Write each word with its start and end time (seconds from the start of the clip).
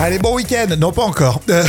Allez, 0.00 0.18
bon 0.18 0.34
week-end 0.34 0.66
Non, 0.78 0.92
pas 0.92 1.02
encore. 1.04 1.40
Euh, 1.48 1.64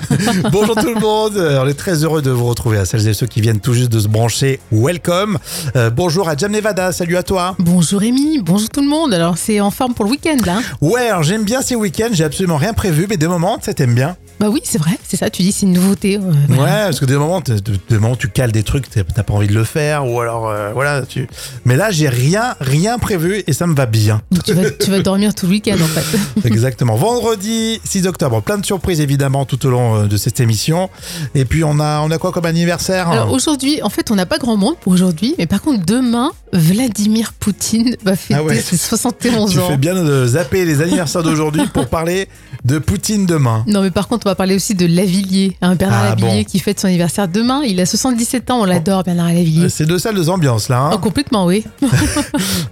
Bonjour 0.52 0.76
tout 0.76 0.94
le 0.94 1.00
monde. 1.00 1.36
Euh, 1.36 1.60
On 1.64 1.66
est 1.66 1.74
très 1.74 2.04
heureux 2.04 2.22
de 2.22 2.30
vous 2.30 2.46
retrouver 2.46 2.78
à 2.78 2.84
celles 2.84 3.08
et 3.08 3.14
ceux 3.14 3.26
qui 3.26 3.40
viennent 3.40 3.58
tout 3.58 3.72
juste 3.72 3.90
de 3.90 3.98
se 3.98 4.06
brancher. 4.06 4.60
Welcome. 4.70 5.38
Euh, 5.76 5.90
bonjour 5.90 6.28
à 6.28 6.36
Jam 6.36 6.52
Nevada. 6.52 6.92
Salut 6.92 7.16
à 7.16 7.22
toi. 7.22 7.56
Bonjour 7.58 8.00
Rémi, 8.00 8.38
bonjour 8.44 8.68
tout 8.68 8.82
le 8.82 8.86
monde. 8.88 9.12
Alors 9.14 9.38
c'est 9.38 9.60
en 9.60 9.70
forme 9.70 9.94
pour 9.94 10.04
le 10.04 10.12
week-end 10.12 10.36
là. 10.46 10.58
hein 10.58 10.62
Ouais, 10.80 11.08
alors 11.08 11.22
j'aime 11.24 11.42
bien 11.44 11.62
ces 11.62 11.74
week-ends. 11.74 12.10
J'ai 12.12 12.24
absolument 12.24 12.58
rien 12.58 12.74
prévu, 12.74 13.06
mais 13.08 13.16
de 13.16 13.26
moments, 13.26 13.58
ça 13.60 13.72
t'aimes 13.74 13.94
bien. 13.94 14.16
Bah 14.38 14.48
oui, 14.48 14.60
c'est 14.64 14.78
vrai, 14.78 14.92
c'est 15.06 15.16
ça. 15.18 15.28
Tu 15.28 15.42
dis 15.42 15.52
c'est 15.52 15.66
une 15.66 15.72
nouveauté. 15.74 16.16
euh, 16.16 16.20
voilà. 16.48 16.62
Ouais, 16.62 16.84
parce 16.84 17.00
que 17.00 17.04
des 17.06 17.16
moments, 17.16 17.40
des 17.40 17.98
moments, 17.98 18.16
tu 18.16 18.28
cales 18.28 18.52
des 18.52 18.62
trucs, 18.62 18.88
t'as 18.88 19.02
t'as 19.04 19.22
pas 19.22 19.34
envie 19.34 19.48
de 19.48 19.52
le 19.54 19.64
faire, 19.64 20.06
ou 20.08 20.20
alors, 20.20 20.48
euh, 20.48 20.70
voilà. 20.72 21.02
Tu... 21.02 21.28
Mais 21.66 21.76
là, 21.76 21.90
j'ai 21.90 22.08
rien, 22.08 22.54
rien 22.60 22.98
prévu 22.98 23.42
et 23.46 23.52
ça 23.52 23.66
me 23.66 23.74
va 23.74 23.84
bien. 23.86 24.22
Donc 24.30 24.44
tu 24.44 24.52
vas, 24.54 24.70
tu 24.70 24.90
vas 24.90 25.00
dormir 25.02 25.34
tout 25.34 25.46
le 25.46 25.52
week-end 25.52 25.76
en 25.82 25.86
fait. 25.86 26.46
Exactement. 26.48 26.94
Vendredi 26.96 27.79
6 27.84 28.06
octobre, 28.06 28.40
plein 28.42 28.58
de 28.58 28.66
surprises 28.66 29.00
évidemment 29.00 29.44
tout 29.44 29.64
au 29.66 29.70
long 29.70 29.94
euh, 29.96 30.06
de 30.06 30.16
cette 30.16 30.40
émission. 30.40 30.90
Et 31.34 31.44
puis 31.44 31.64
on 31.64 31.80
a, 31.80 32.00
on 32.00 32.10
a 32.10 32.18
quoi 32.18 32.32
comme 32.32 32.46
anniversaire 32.46 33.08
Alors 33.08 33.32
aujourd'hui, 33.32 33.82
en 33.82 33.88
fait, 33.90 34.10
on 34.10 34.14
n'a 34.14 34.26
pas 34.26 34.38
grand 34.38 34.56
monde 34.56 34.76
pour 34.80 34.92
aujourd'hui, 34.92 35.34
mais 35.38 35.46
par 35.46 35.62
contre 35.62 35.84
demain, 35.84 36.30
Vladimir 36.52 37.32
Poutine 37.32 37.96
va 38.04 38.16
fêter 38.16 38.34
Ah 38.40 38.42
ouais. 38.44 38.60
ses 38.60 38.76
71 38.76 39.50
Tu 39.52 39.58
ans. 39.60 39.68
fais 39.68 39.76
bien 39.76 39.94
de 39.94 40.26
zapper 40.26 40.64
les 40.64 40.80
anniversaires 40.82 41.22
d'aujourd'hui 41.22 41.66
pour 41.72 41.86
parler 41.88 42.28
de 42.64 42.78
Poutine 42.78 43.26
demain. 43.26 43.64
Non, 43.66 43.82
mais 43.82 43.90
par 43.90 44.08
contre, 44.08 44.26
on 44.26 44.30
va 44.30 44.34
parler 44.34 44.54
aussi 44.54 44.74
de 44.74 44.86
Lavillier, 44.86 45.56
hein, 45.62 45.74
Bernard 45.74 46.02
Ah, 46.02 46.08
Lavillier 46.10 46.44
bon. 46.44 46.50
qui 46.50 46.58
fête 46.58 46.78
son 46.80 46.88
anniversaire 46.88 47.28
demain. 47.28 47.62
Il 47.64 47.80
a 47.80 47.86
77 47.86 48.50
ans, 48.50 48.60
on 48.60 48.64
l'adore, 48.64 49.02
Bernard 49.04 49.28
Lavillier. 49.28 49.68
C'est 49.68 49.86
deux 49.86 49.98
salles, 49.98 50.14
deux 50.16 50.28
ambiances 50.28 50.68
là. 50.68 50.80
hein. 50.80 50.90
Oh, 50.94 50.98
complètement, 50.98 51.46
oui. 51.46 51.64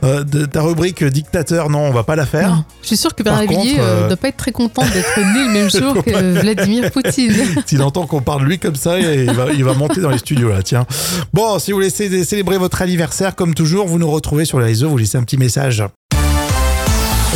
Euh, 0.04 0.22
de 0.22 0.44
ta 0.46 0.62
rubrique 0.62 1.02
dictateur, 1.04 1.70
non, 1.70 1.80
on 1.80 1.90
va 1.90 2.02
pas 2.04 2.14
la 2.16 2.26
faire. 2.26 2.50
Non. 2.50 2.64
Je 2.82 2.86
suis 2.88 2.96
sûre 2.96 3.14
que 3.14 3.22
Bernard 3.22 3.44
Par 3.46 3.54
Lavillier 3.54 3.78
euh, 3.80 3.82
euh, 4.04 4.08
doit 4.08 4.16
pas 4.16 4.28
être 4.28 4.36
très 4.36 4.52
content 4.52 4.82
d'être 4.92 5.18
né 5.18 5.44
le 5.46 5.52
même 5.52 5.70
jour 5.94 6.02
que 6.04 6.40
Vladimir 6.40 6.90
Poutine. 6.90 7.32
S'il 7.66 7.82
entend 7.82 8.06
qu'on 8.06 8.20
parle 8.20 8.42
de 8.42 8.48
lui 8.48 8.58
comme 8.58 8.76
ça, 8.76 8.98
il 8.98 9.30
va, 9.32 9.52
il 9.52 9.64
va 9.64 9.74
monter 9.74 10.00
dans 10.00 10.10
les 10.10 10.18
studios 10.18 10.48
là, 10.50 10.62
tiens. 10.62 10.86
Bon, 11.32 11.58
si 11.58 11.70
vous 11.72 11.76
voulez 11.78 11.90
cé- 11.90 12.24
célébrer 12.24 12.58
votre 12.58 12.82
anniversaire, 12.82 13.34
comme 13.34 13.54
toujours, 13.54 13.86
vous 13.86 13.98
nous 13.98 14.10
retrouvez 14.10 14.44
sur 14.44 14.58
les 14.58 14.66
réseaux, 14.66 14.88
vous 14.88 14.98
laissez 14.98 15.18
un 15.18 15.22
petit 15.22 15.36
message. 15.36 15.82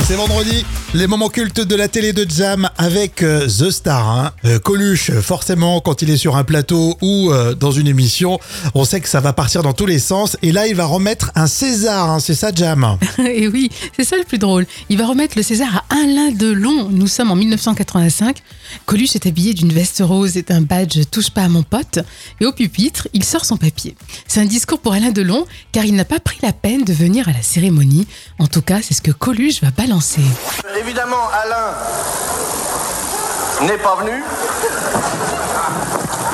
C'est 0.01 0.17
vendredi, 0.17 0.65
les 0.95 1.07
moments 1.07 1.29
cultes 1.29 1.61
de 1.61 1.77
la 1.77 1.87
télé 1.87 2.12
de 2.15 2.27
Jam 2.29 2.69
avec 2.79 3.23
euh, 3.23 3.47
The 3.47 3.71
Star. 3.71 4.09
Hein. 4.09 4.33
Euh, 4.45 4.59
Coluche, 4.59 5.11
forcément, 5.11 5.81
quand 5.81 6.01
il 6.01 6.11
est 6.11 6.17
sur 6.17 6.37
un 6.37 6.45
plateau 6.45 6.97
ou 7.03 7.31
euh, 7.31 7.55
dans 7.55 7.71
une 7.71 7.87
émission, 7.87 8.41
on 8.75 8.85
sait 8.85 9.01
que 9.01 9.09
ça 9.09 9.20
va 9.20 9.33
partir 9.35 9.63
dans 9.63 9.75
tous 9.75 9.85
les 9.87 9.98
sens. 9.98 10.37
Et 10.41 10.51
là, 10.51 10.67
il 10.67 10.75
va 10.75 10.87
remettre 10.87 11.31
un 11.35 11.47
César, 11.47 12.11
hein, 12.11 12.20
c'est 12.20 12.35
ça, 12.35 12.51
Jam? 12.55 12.98
Et 13.19 13.48
oui, 13.48 13.70
c'est 13.95 14.05
ça 14.05 14.17
le 14.17 14.25
plus 14.25 14.39
drôle. 14.39 14.67
Il 14.89 14.97
va 14.97 15.07
remettre 15.07 15.37
le 15.37 15.43
César 15.43 15.85
à 15.89 15.95
Alain 15.95 16.33
Delon. 16.33 16.89
Nous 16.91 17.07
sommes 17.07 17.31
en 17.31 17.37
1985. 17.37 18.39
Coluche 18.87 19.15
est 19.15 19.27
habillé 19.27 19.53
d'une 19.53 19.73
veste 19.73 20.03
rose 20.05 20.39
et 20.39 20.43
d'un 20.43 20.63
badge 20.63 21.01
Touche 21.11 21.31
pas 21.31 21.43
à 21.43 21.48
mon 21.48 21.63
pote. 21.63 21.98
Et 22.41 22.47
au 22.47 22.53
pupitre, 22.53 23.09
il 23.13 23.25
sort 23.25 23.45
son 23.45 23.59
papier. 23.59 23.95
C'est 24.27 24.41
un 24.41 24.47
discours 24.47 24.81
pour 24.81 24.95
Alain 24.95 25.11
Delon 25.11 25.45
car 25.70 25.85
il 25.85 25.95
n'a 25.95 26.07
pas 26.07 26.19
pris 26.19 26.39
la 26.43 26.53
peine 26.53 26.85
de 26.85 26.93
venir 26.95 27.29
à 27.29 27.33
la 27.33 27.43
cérémonie. 27.43 28.07
En 28.39 28.47
tout 28.47 28.63
cas, 28.63 28.81
c'est 28.83 28.95
ce 28.95 29.03
que 29.03 29.11
Coluche 29.11 29.61
va 29.61 29.70
Évidemment, 30.78 31.28
Alain 31.33 31.75
n'est 33.62 33.78
pas 33.78 33.97
venu. 33.97 34.22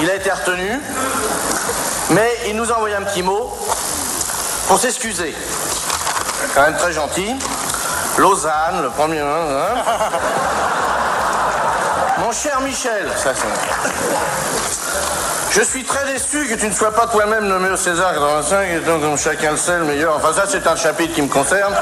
Il 0.00 0.10
a 0.10 0.14
été 0.14 0.30
retenu. 0.30 0.80
Mais 2.10 2.30
il 2.46 2.56
nous 2.56 2.70
a 2.72 2.76
envoyé 2.76 2.94
un 2.96 3.02
petit 3.02 3.22
mot 3.22 3.56
pour 4.66 4.78
s'excuser. 4.78 5.34
Quand 6.54 6.62
même 6.62 6.76
très 6.76 6.92
gentil. 6.92 7.34
Lausanne, 8.16 8.82
le 8.82 8.90
premier. 8.90 9.20
hein, 9.20 9.26
hein. 9.50 9.74
Mon 12.18 12.32
cher 12.32 12.60
Michel, 12.60 13.08
ça 13.16 13.32
c'est. 13.34 13.46
Je 15.50 15.62
suis 15.62 15.82
très 15.82 16.12
déçu 16.12 16.46
que 16.46 16.54
tu 16.54 16.66
ne 16.66 16.72
sois 16.72 16.92
pas 16.92 17.06
toi-même 17.06 17.46
nommé 17.46 17.70
au 17.70 17.76
César 17.76 18.12
85, 18.12 18.66
et 18.68 18.80
donc 18.80 19.00
comme 19.00 19.16
chacun 19.16 19.52
le 19.52 19.56
sait, 19.56 19.78
le 19.78 19.84
meilleur. 19.84 20.16
Enfin, 20.16 20.32
ça, 20.34 20.44
c'est 20.46 20.66
un 20.66 20.76
chapitre 20.76 21.14
qui 21.14 21.22
me 21.22 21.28
concerne. 21.28 21.74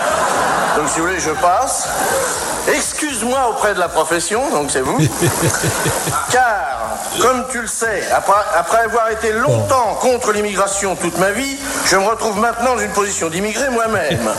Donc, 0.76 0.88
si 0.88 1.00
vous 1.00 1.06
voulez, 1.06 1.20
je 1.20 1.30
passe. 1.30 1.88
Excuse-moi 2.68 3.48
auprès 3.50 3.74
de 3.74 3.78
la 3.78 3.88
profession, 3.88 4.50
donc 4.50 4.70
c'est 4.70 4.80
vous. 4.80 4.98
Car, 6.30 6.98
comme 7.20 7.44
tu 7.50 7.60
le 7.60 7.66
sais, 7.66 8.02
après, 8.14 8.34
après 8.56 8.78
avoir 8.78 9.10
été 9.10 9.32
longtemps 9.32 9.98
contre 10.00 10.32
l'immigration 10.32 10.96
toute 10.96 11.18
ma 11.18 11.30
vie, 11.30 11.56
je 11.86 11.96
me 11.96 12.04
retrouve 12.04 12.38
maintenant 12.38 12.74
dans 12.74 12.82
une 12.82 12.90
position 12.90 13.28
d'immigré 13.28 13.68
moi-même. 13.70 14.20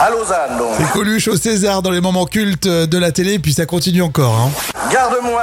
À 0.00 0.08
Lausanne, 0.08 0.56
donc. 0.56 0.70
C'est 0.78 0.90
Coluche 0.92 1.28
au 1.28 1.36
César 1.36 1.82
dans 1.82 1.90
les 1.90 2.00
moments 2.00 2.24
cultes 2.24 2.66
de 2.66 2.98
la 2.98 3.12
télé, 3.12 3.38
puis 3.38 3.52
ça 3.52 3.66
continue 3.66 4.00
encore. 4.00 4.32
Hein. 4.32 4.50
Garde-moi 4.90 5.42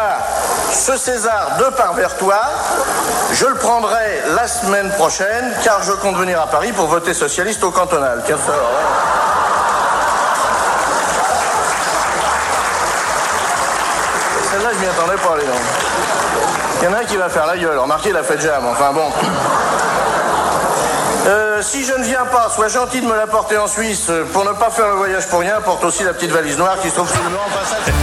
ce 0.78 0.96
César 0.96 1.58
de 1.60 1.66
par 1.76 1.94
vers 1.94 2.16
toi. 2.18 2.40
Je 3.34 3.46
le 3.46 3.56
prendrai 3.56 4.22
la 4.36 4.48
semaine 4.48 4.90
prochaine, 4.92 5.54
car 5.64 5.82
je 5.84 5.92
compte 5.94 6.16
venir 6.16 6.40
à 6.40 6.48
Paris 6.48 6.72
pour 6.72 6.88
voter 6.88 7.14
socialiste 7.14 7.64
au 7.64 7.72
cantonal. 7.72 8.22
Tiens, 8.26 8.38
ça. 8.38 8.54
Celle-là, 14.52 14.70
je 14.74 14.80
m'y 14.80 14.88
attendais 14.88 15.18
pas, 15.18 15.36
les 15.38 15.46
gens. 15.46 15.62
Il 16.80 16.86
y 16.86 16.88
en 16.88 16.94
a 16.94 16.98
un 17.00 17.06
qui 17.06 17.18
va 17.18 17.30
faire 17.30 17.48
la 17.48 17.58
gueule. 17.58 17.78
Remarquez, 17.78 18.10
il 18.10 18.18
a 18.18 18.24
fait 18.24 18.40
jam. 18.40 18.64
Enfin 18.72 18.94
bon. 18.94 19.12
Euh, 21.26 21.62
si 21.62 21.84
je 21.84 21.94
ne 21.94 22.04
viens 22.04 22.26
pas, 22.26 22.50
sois 22.50 22.68
gentil 22.68 23.02
de 23.02 23.08
me 23.08 23.16
l'apporter 23.16 23.58
en 23.58 23.68
Suisse. 23.68 24.12
Pour 24.32 24.46
ne 24.46 24.52
pas 24.52 24.70
faire 24.70 24.88
le 24.88 24.96
voyage 24.96 25.28
pour 25.28 25.40
rien, 25.40 25.60
porte 25.60 25.84
aussi 25.84 26.04
la 26.04 26.14
petite 26.14 26.32
valise 26.32 26.58
noire 26.58 26.78
qui 26.82 26.90
se 26.90 26.96
trouve 26.96 27.10
sous 27.10 27.24
le 27.24 27.30
mur 27.30 27.42
en 27.46 27.60
passage. 27.60 27.94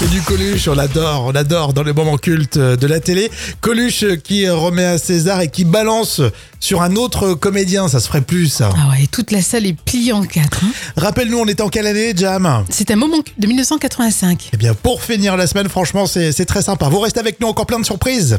C'est 0.00 0.10
du 0.10 0.20
Coluche, 0.22 0.68
on 0.68 0.74
l'adore, 0.74 1.24
on 1.26 1.32
l'adore 1.32 1.72
dans 1.72 1.82
les 1.82 1.92
moments 1.92 2.18
cultes 2.18 2.56
de 2.58 2.86
la 2.86 3.00
télé. 3.00 3.30
Coluche 3.60 4.04
qui 4.22 4.48
remet 4.48 4.84
un 4.84 4.98
César 4.98 5.40
et 5.40 5.48
qui 5.48 5.64
balance 5.64 6.20
sur 6.60 6.82
un 6.82 6.94
autre 6.94 7.34
comédien, 7.34 7.88
ça 7.88 7.98
se 7.98 8.06
ferait 8.06 8.20
plus 8.20 8.46
ça. 8.48 8.70
Ah 8.76 8.90
ouais, 8.90 9.08
toute 9.10 9.32
la 9.32 9.42
salle 9.42 9.66
est 9.66 9.72
pliée 9.76 10.12
en 10.12 10.22
quatre. 10.22 10.62
hein. 10.64 10.68
Rappelle-nous, 10.96 11.38
on 11.38 11.46
était 11.46 11.62
en 11.62 11.68
quelle 11.68 11.88
année, 11.88 12.12
Jam? 12.16 12.64
C'est 12.70 12.92
un 12.92 12.96
moment 12.96 13.16
de 13.38 13.46
1985. 13.46 14.50
Eh 14.52 14.56
bien, 14.56 14.72
pour 14.74 15.02
finir 15.02 15.36
la 15.36 15.48
semaine, 15.48 15.68
franchement, 15.68 16.06
c'est 16.06 16.32
très 16.46 16.62
sympa. 16.62 16.88
Vous 16.88 17.00
restez 17.00 17.18
avec 17.18 17.40
nous, 17.40 17.48
encore 17.48 17.66
plein 17.66 17.80
de 17.80 17.84
surprises. 17.86 18.38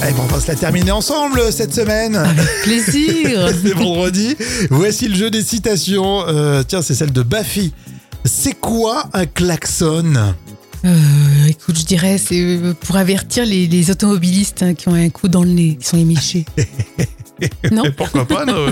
Eh 0.00 0.12
ben, 0.12 0.14
on 0.22 0.26
va 0.34 0.40
se 0.40 0.48
la 0.48 0.54
terminer 0.54 0.92
ensemble 0.92 1.42
cette 1.52 1.74
semaine. 1.74 2.18
Plaisir 2.62 3.50
C'est 3.62 3.74
vendredi. 3.74 4.36
Voici 4.70 5.08
le 5.08 5.16
jeu 5.16 5.28
des 5.30 5.42
citations. 5.42 6.24
Euh, 6.28 6.62
tiens, 6.66 6.80
c'est 6.80 6.94
celle 6.94 7.12
de 7.12 7.22
Baffy. 7.22 7.74
C'est 8.24 8.54
quoi 8.54 9.04
un 9.12 9.26
klaxon? 9.26 10.34
Euh, 10.84 11.46
écoute, 11.48 11.78
je 11.78 11.84
dirais, 11.84 12.18
c'est 12.18 12.40
euh, 12.40 12.74
pour 12.78 12.96
avertir 12.96 13.44
les, 13.44 13.66
les 13.66 13.90
automobilistes 13.90 14.62
hein, 14.62 14.74
qui 14.74 14.88
ont 14.88 14.94
un 14.94 15.08
coup 15.10 15.28
dans 15.28 15.42
le 15.42 15.50
nez, 15.50 15.76
qui 15.80 15.86
sont 15.86 15.96
éméchés. 15.98 16.44
non 17.72 17.84
Pourquoi 17.96 18.26
pas 18.26 18.44
non. 18.44 18.66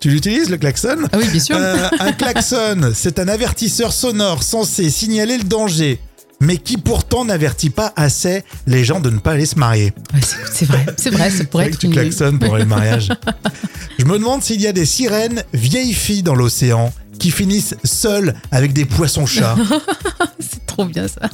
Tu 0.00 0.10
l'utilises 0.10 0.50
le 0.50 0.56
klaxon? 0.58 0.96
Ah 1.12 1.16
oui, 1.18 1.28
bien 1.28 1.40
sûr. 1.40 1.56
Euh, 1.58 1.88
un 2.00 2.12
klaxon, 2.12 2.92
c'est 2.94 3.18
un 3.18 3.28
avertisseur 3.28 3.92
sonore 3.92 4.42
censé 4.42 4.90
signaler 4.90 5.38
le 5.38 5.44
danger, 5.44 5.98
mais 6.40 6.58
qui 6.58 6.76
pourtant 6.76 7.24
n'avertit 7.24 7.70
pas 7.70 7.92
assez 7.96 8.44
les 8.66 8.84
gens 8.84 9.00
de 9.00 9.08
ne 9.10 9.18
pas 9.18 9.32
aller 9.32 9.46
se 9.46 9.58
marier. 9.58 9.92
Ouais, 10.12 10.20
c'est 10.52 10.66
vrai, 10.66 10.84
c'est 10.98 11.10
vrai, 11.10 11.30
ça 11.30 11.44
pourrait 11.44 11.64
vrai 11.64 11.70
que 11.70 11.74
être 11.76 11.80
tu 11.80 11.86
une. 11.86 11.92
klaxonnes 11.92 12.38
pendant 12.38 12.56
les 12.56 12.64
mariages. 12.66 13.08
Je 13.98 14.04
me 14.04 14.18
demande 14.18 14.42
s'il 14.42 14.60
y 14.60 14.66
a 14.66 14.72
des 14.72 14.84
sirènes 14.86 15.42
vieilles 15.54 15.94
filles 15.94 16.22
dans 16.22 16.34
l'océan 16.34 16.92
qui 17.18 17.30
finissent 17.30 17.76
seules 17.84 18.34
avec 18.50 18.72
des 18.72 18.84
poissons-chats. 18.84 19.56
C'est 20.40 20.63
trop 20.74 20.84
bien 20.84 21.06
ça. 21.06 21.20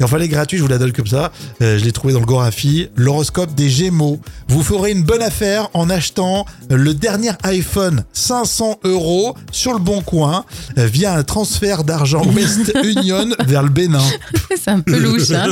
Et 0.00 0.02
enfin, 0.02 0.16
elle 0.16 0.22
est 0.22 0.28
gratuite, 0.28 0.58
je 0.58 0.62
vous 0.62 0.70
la 0.70 0.78
donne 0.78 0.92
comme 0.92 1.06
ça. 1.06 1.32
Euh, 1.60 1.78
je 1.78 1.84
l'ai 1.84 1.92
trouvé 1.92 2.14
dans 2.14 2.20
le 2.20 2.24
Gorafi. 2.24 2.88
L'horoscope 2.96 3.54
des 3.54 3.68
Gémeaux. 3.68 4.20
Vous 4.48 4.62
ferez 4.62 4.90
une 4.90 5.02
bonne 5.02 5.20
affaire 5.20 5.68
en 5.74 5.90
achetant 5.90 6.46
le 6.70 6.94
dernier 6.94 7.32
iPhone 7.42 8.04
500 8.14 8.80
euros 8.84 9.34
sur 9.50 9.74
le 9.74 9.78
bon 9.78 10.00
coin 10.00 10.46
euh, 10.78 10.86
via 10.86 11.14
un 11.14 11.22
transfert 11.24 11.84
d'argent 11.84 12.22
West 12.34 12.72
Union 12.82 13.28
vers 13.44 13.62
le 13.62 13.68
Bénin. 13.68 14.02
C'est 14.56 14.70
un 14.70 14.80
peu 14.80 14.98
louche. 14.98 15.30
Hein. 15.32 15.48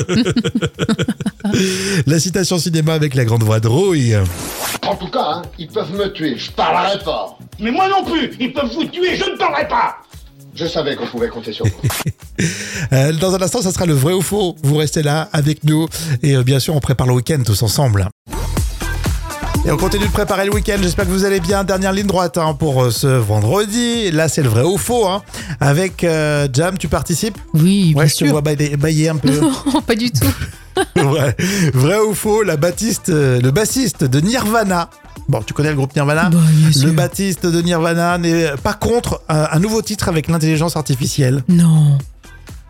La 2.06 2.18
citation 2.18 2.58
cinéma 2.58 2.94
avec 2.94 3.14
la 3.14 3.26
grande 3.26 3.42
voix 3.42 3.60
de 3.60 3.68
Rouille. 3.68 4.16
En 4.86 4.96
tout 4.96 5.08
cas, 5.08 5.24
hein, 5.34 5.42
ils 5.58 5.68
peuvent 5.68 5.92
me 5.92 6.10
tuer, 6.12 6.38
je 6.38 6.50
parlerai 6.50 6.98
pas. 7.04 7.36
Mais 7.58 7.70
moi 7.70 7.88
non 7.88 8.10
plus, 8.10 8.30
ils 8.40 8.54
peuvent 8.54 8.72
vous 8.72 8.84
tuer, 8.84 9.16
je 9.16 9.30
ne 9.30 9.36
parlerai 9.36 9.68
pas 9.68 9.98
Je 10.54 10.64
savais 10.66 10.96
qu'on 10.96 11.06
pouvait 11.06 11.28
compter 11.28 11.52
sur 11.52 11.66
vous. 11.66 11.88
Euh, 12.92 13.12
dans 13.12 13.34
un 13.34 13.42
instant, 13.42 13.62
ça 13.62 13.70
sera 13.72 13.86
le 13.86 13.94
vrai 13.94 14.12
ou 14.12 14.22
faux. 14.22 14.56
Vous 14.62 14.76
restez 14.76 15.02
là 15.02 15.28
avec 15.32 15.64
nous. 15.64 15.86
Et 16.22 16.36
euh, 16.36 16.42
bien 16.42 16.58
sûr, 16.58 16.74
on 16.74 16.80
prépare 16.80 17.06
le 17.06 17.14
week-end 17.14 17.38
tous 17.44 17.62
ensemble. 17.62 18.08
Et 19.66 19.70
on 19.70 19.76
continue 19.76 20.06
de 20.06 20.10
préparer 20.12 20.46
le 20.46 20.52
week-end. 20.54 20.76
J'espère 20.82 21.04
que 21.04 21.10
vous 21.10 21.24
allez 21.26 21.38
bien. 21.40 21.64
Dernière 21.64 21.92
ligne 21.92 22.06
droite 22.06 22.38
hein, 22.38 22.54
pour 22.54 22.82
euh, 22.84 22.90
ce 22.90 23.06
vendredi. 23.06 24.10
Là, 24.10 24.28
c'est 24.28 24.42
le 24.42 24.48
vrai 24.48 24.62
ou 24.62 24.78
faux. 24.78 25.06
hein. 25.06 25.22
Avec 25.60 26.02
euh, 26.02 26.48
Jam, 26.52 26.78
tu 26.78 26.88
participes? 26.88 27.36
Oui, 27.54 27.92
bien 27.92 27.98
Ouais, 28.02 28.08
je 28.08 28.12
te 28.14 28.18
sûr. 28.24 28.28
vois 28.30 28.40
bailler, 28.40 28.76
bailler 28.76 29.10
un 29.10 29.16
peu. 29.16 29.30
Non, 29.72 29.82
pas 29.82 29.94
du 29.94 30.10
tout. 30.10 30.26
Ouais. 30.96 31.36
Vrai 31.74 31.98
ou 31.98 32.14
faux, 32.14 32.42
la 32.42 32.56
bassiste, 32.56 33.10
euh, 33.10 33.38
le 33.40 33.50
bassiste 33.50 34.04
de 34.04 34.18
Nirvana. 34.20 34.88
Bon, 35.28 35.42
tu 35.42 35.52
connais 35.52 35.68
le 35.70 35.74
groupe 35.76 35.94
Nirvana? 35.94 36.30
Bah, 36.30 36.38
sûr. 36.72 36.86
Le 36.86 36.92
bassiste 36.92 37.44
de 37.44 37.60
Nirvana 37.60 38.16
n'est 38.16 38.52
pas 38.62 38.72
contre 38.72 39.20
un, 39.28 39.46
un 39.52 39.58
nouveau 39.58 39.82
titre 39.82 40.08
avec 40.08 40.28
l'intelligence 40.28 40.76
artificielle. 40.76 41.44
Non. 41.48 41.98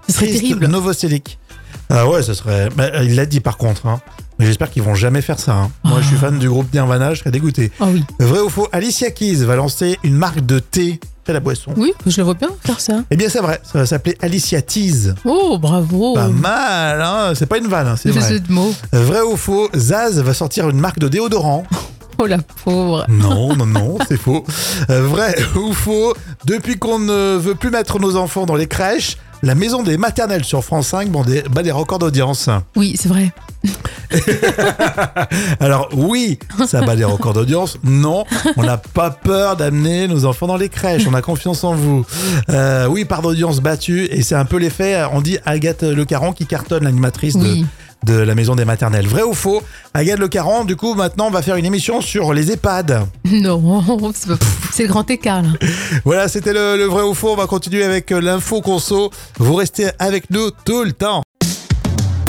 Ce 0.09 0.15
serait 0.15 0.27
Christ 0.29 0.41
terrible. 0.43 0.67
Novoselic. 0.67 1.39
Ah 1.89 2.09
ouais, 2.09 2.23
ce 2.23 2.35
serait. 2.35 2.69
bah, 2.77 3.03
il 3.03 3.15
l'a 3.17 3.27
dit 3.27 3.41
par 3.41 3.57
contre. 3.57 3.87
Hein. 3.87 4.01
Mais 4.39 4.47
j'espère 4.47 4.71
qu'ils 4.71 4.83
vont 4.83 4.95
jamais 4.95 5.21
faire 5.23 5.39
ça. 5.39 5.53
hein. 5.55 5.71
Moi, 5.85 6.01
je 6.01 6.07
suis 6.07 6.17
fan 6.17 6.39
du 6.39 6.49
groupe 6.49 6.73
Nirvana, 6.73 7.13
je 7.15 7.21
serais 7.21 7.31
dégoûté. 7.31 7.71
Oh 7.81 7.87
oui. 7.93 8.05
Vrai 8.21 8.41
ou 8.41 8.49
faux 8.49 8.69
Alicia 8.73 9.11
Keys 9.11 9.45
va 9.45 9.57
lancer 9.57 9.99
une 10.03 10.15
marque 10.15 10.41
de 10.47 10.59
thé. 10.61 10.99
C'est 11.27 11.33
la 11.35 11.41
boisson. 11.41 11.73
Oui, 11.77 11.93
je 12.07 12.17
le 12.17 12.23
vois 12.25 12.35
bien 12.35 12.49
faire 12.65 12.81
ça. 12.81 13.03
Eh 13.11 13.17
bien, 13.17 13.29
c'est 13.29 13.41
vrai. 13.41 13.61
Ça 13.63 13.79
va 13.79 13.87
s'appeler 13.87 14.17
Alicia 14.23 14.63
Teas. 14.63 15.15
Oh, 15.25 15.59
bravo. 15.59 16.15
Pas 16.15 16.29
mal, 16.29 17.03
hein 17.03 17.33
C'est 17.35 17.47
pas 17.47 17.59
une 17.59 17.67
vanne, 17.69 17.87
hein, 17.89 17.97
c'est 18.01 18.11
vrai. 18.11 18.41
de 18.41 18.53
mots. 18.53 18.73
Vrai 18.93 19.21
ou 19.21 19.37
faux 19.37 19.69
Zaz 19.77 20.19
va 20.21 20.33
sortir 20.35 20.69
une 20.71 20.81
marque 20.81 20.99
de 20.99 21.09
déodorant. 21.09 21.65
Oh 22.19 22.27
la 22.27 22.39
pauvre. 22.39 23.05
Non, 23.09 23.55
non, 23.57 23.67
non, 23.67 23.99
c'est 24.09 24.17
faux. 24.19 24.45
Euh, 24.91 25.03
vrai 25.07 25.37
ou 25.57 25.73
faux 25.73 26.15
Depuis 26.47 26.79
qu'on 26.79 26.99
ne 26.99 27.37
veut 27.37 27.55
plus 27.55 27.71
mettre 27.71 27.99
nos 27.99 28.17
enfants 28.17 28.45
dans 28.47 28.57
les 28.57 28.67
crèches, 28.67 29.17
la 29.43 29.55
maison 29.55 29.83
des 29.83 29.97
maternelles 29.97 30.45
sur 30.45 30.63
France 30.65 30.89
5 30.89 31.11
bat 31.11 31.23
des, 31.23 31.43
bat 31.43 31.63
des 31.63 31.71
records 31.71 31.99
d'audience. 31.99 32.49
Oui, 32.77 32.97
c'est 32.99 33.09
vrai. 33.09 33.33
Alors 35.61 35.89
oui, 35.95 36.39
ça 36.67 36.83
bat 36.83 36.97
des 36.97 37.05
records 37.05 37.35
d'audience. 37.35 37.79
Non, 37.85 38.25
on 38.57 38.63
n'a 38.63 38.79
pas 38.79 39.11
peur 39.11 39.57
d'amener 39.57 40.09
nos 40.09 40.25
enfants 40.25 40.47
dans 40.47 40.57
les 40.57 40.69
crèches. 40.69 41.07
On 41.07 41.15
a 41.15 41.23
confiance 41.23 41.65
en 41.65 41.75
vous. 41.75 42.05
Euh, 42.49 42.87
oui, 42.87 43.05
part 43.05 43.23
d'audience 43.23 43.61
battue. 43.61 44.07
Et 44.11 44.23
c'est 44.23 44.35
un 44.35 44.45
peu 44.45 44.57
l'effet, 44.59 45.03
on 45.13 45.21
dit 45.21 45.39
Agathe 45.45 45.83
Le 45.83 46.05
Caron 46.05 46.33
qui 46.33 46.47
cartonne 46.47 46.85
l'animatrice 46.85 47.37
de, 47.37 47.43
Oui. 47.43 47.67
De 48.05 48.15
la 48.15 48.35
maison 48.35 48.55
des 48.55 48.65
maternelles. 48.65 49.07
Vrai 49.07 49.23
ou 49.23 49.35
faux? 49.35 49.63
Agathe 49.95 50.19
Le 50.19 50.29
Caron, 50.29 50.65
du 50.65 50.77
coup, 50.77 50.95
maintenant, 50.95 51.31
va 51.31 51.43
faire 51.43 51.57
une 51.57 51.67
émission 51.67 52.01
sur 52.01 52.33
les 52.33 52.53
EHPAD. 52.53 53.07
Non, 53.31 54.13
c'est 54.73 54.83
le 54.83 54.89
grand 54.89 55.09
écart 55.11 55.43
là. 55.43 55.51
Voilà, 56.05 56.29
c'était 56.29 56.53
le, 56.53 56.77
le 56.77 56.85
vrai 56.85 57.03
ou 57.03 57.15
faux. 57.15 57.31
On 57.33 57.37
va 57.37 57.47
continuer 57.47 57.85
avec 57.85 58.11
euh, 58.13 58.21
l'info 58.21 58.61
conso. 58.61 59.11
Vous 59.39 59.55
restez 59.55 59.89
avec 59.99 60.31
nous 60.31 60.51
tout 60.65 60.83
le 60.85 60.93
temps. 60.93 61.23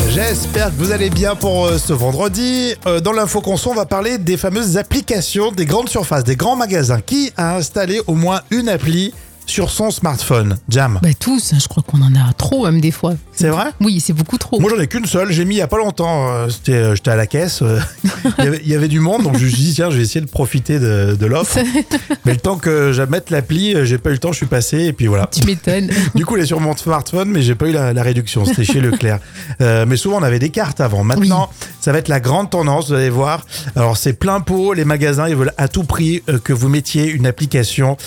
J'espère 0.09 0.67
que 0.67 0.75
vous 0.75 0.91
allez 0.91 1.09
bien 1.09 1.35
pour 1.35 1.65
euh, 1.67 1.77
ce 1.77 1.93
vendredi. 1.93 2.73
Euh, 2.85 2.99
dans 2.99 3.13
l'info 3.13 3.39
conso, 3.39 3.71
on 3.71 3.75
va 3.75 3.85
parler 3.85 4.17
des 4.17 4.35
fameuses 4.35 4.77
applications 4.77 5.51
des 5.51 5.65
grandes 5.65 5.87
surfaces, 5.87 6.25
des 6.25 6.35
grands 6.35 6.57
magasins. 6.57 6.99
Qui 6.99 7.31
a 7.37 7.55
installé 7.55 8.01
au 8.07 8.13
moins 8.15 8.41
une 8.51 8.67
appli 8.67 9.13
sur 9.51 9.69
son 9.69 9.91
smartphone 9.91 10.55
Jam. 10.69 10.97
Bah 11.03 11.09
tous, 11.19 11.51
hein, 11.51 11.57
je 11.61 11.67
crois 11.67 11.83
qu'on 11.85 12.01
en 12.01 12.15
a 12.15 12.31
trop 12.37 12.63
même 12.63 12.79
des 12.79 12.91
fois. 12.91 13.15
C'est 13.33 13.49
vrai 13.49 13.65
Oui, 13.81 13.99
c'est 13.99 14.13
beaucoup 14.13 14.37
trop. 14.37 14.61
Moi 14.61 14.71
j'en 14.73 14.81
ai 14.81 14.87
qu'une 14.87 15.05
seule, 15.05 15.29
j'ai 15.33 15.43
mis 15.43 15.55
il 15.55 15.57
y 15.57 15.61
a 15.61 15.67
pas 15.67 15.77
longtemps, 15.77 16.31
euh, 16.31 16.47
c'était, 16.47 16.71
euh, 16.71 16.95
j'étais 16.95 17.11
à 17.11 17.17
la 17.17 17.27
caisse, 17.27 17.61
euh, 17.61 17.77
il, 18.39 18.45
y 18.45 18.47
avait, 18.47 18.61
il 18.63 18.69
y 18.69 18.75
avait 18.75 18.87
du 18.87 19.01
monde, 19.01 19.23
donc 19.23 19.37
je 19.37 19.43
me 19.43 19.49
suis 19.49 19.61
dit 19.61 19.73
tiens 19.73 19.89
je 19.89 19.97
vais 19.97 20.03
essayer 20.03 20.21
de 20.21 20.29
profiter 20.29 20.79
de, 20.79 21.17
de 21.19 21.25
l'offre. 21.25 21.59
Mais 22.25 22.31
le 22.31 22.39
temps 22.39 22.55
que 22.55 22.93
je 22.93 23.01
mette 23.01 23.29
l'appli, 23.29 23.75
j'ai 23.85 23.97
pas 23.97 24.11
eu 24.11 24.13
le 24.13 24.19
temps, 24.19 24.31
je 24.31 24.37
suis 24.37 24.45
passé 24.45 24.85
et 24.85 24.93
puis 24.93 25.07
voilà. 25.07 25.27
Tu 25.27 25.45
m'étonnes. 25.45 25.89
Du 26.15 26.25
coup, 26.25 26.37
elle 26.37 26.43
est 26.43 26.47
sur 26.47 26.61
mon 26.61 26.75
smartphone, 26.75 27.29
mais 27.29 27.41
j'ai 27.41 27.55
pas 27.55 27.67
eu 27.67 27.71
la, 27.71 27.93
la 27.93 28.03
réduction. 28.03 28.45
C'était 28.45 28.63
chez 28.63 28.79
Leclerc. 28.79 29.19
Mais 29.59 29.95
souvent, 29.97 30.19
on 30.19 30.23
avait 30.23 30.39
des 30.39 30.49
cartes 30.49 30.81
avant. 30.81 31.03
Maintenant, 31.03 31.49
ça 31.79 31.91
va 31.91 31.97
être 31.97 32.09
la 32.09 32.19
grande 32.19 32.49
tendance. 32.49 32.89
Vous 32.89 32.93
allez 32.93 33.09
voir. 33.09 33.45
Alors, 33.75 33.97
c'est 33.97 34.13
plein 34.13 34.39
pot. 34.39 34.73
Les 34.73 34.85
magasins, 34.85 35.27
ils 35.27 35.35
veulent 35.35 35.53
à 35.57 35.67
tout 35.67 35.83
prix 35.83 36.21
que 36.43 36.53
vous 36.53 36.69
mettiez 36.69 37.07
une 37.07 37.25
application 37.25 37.97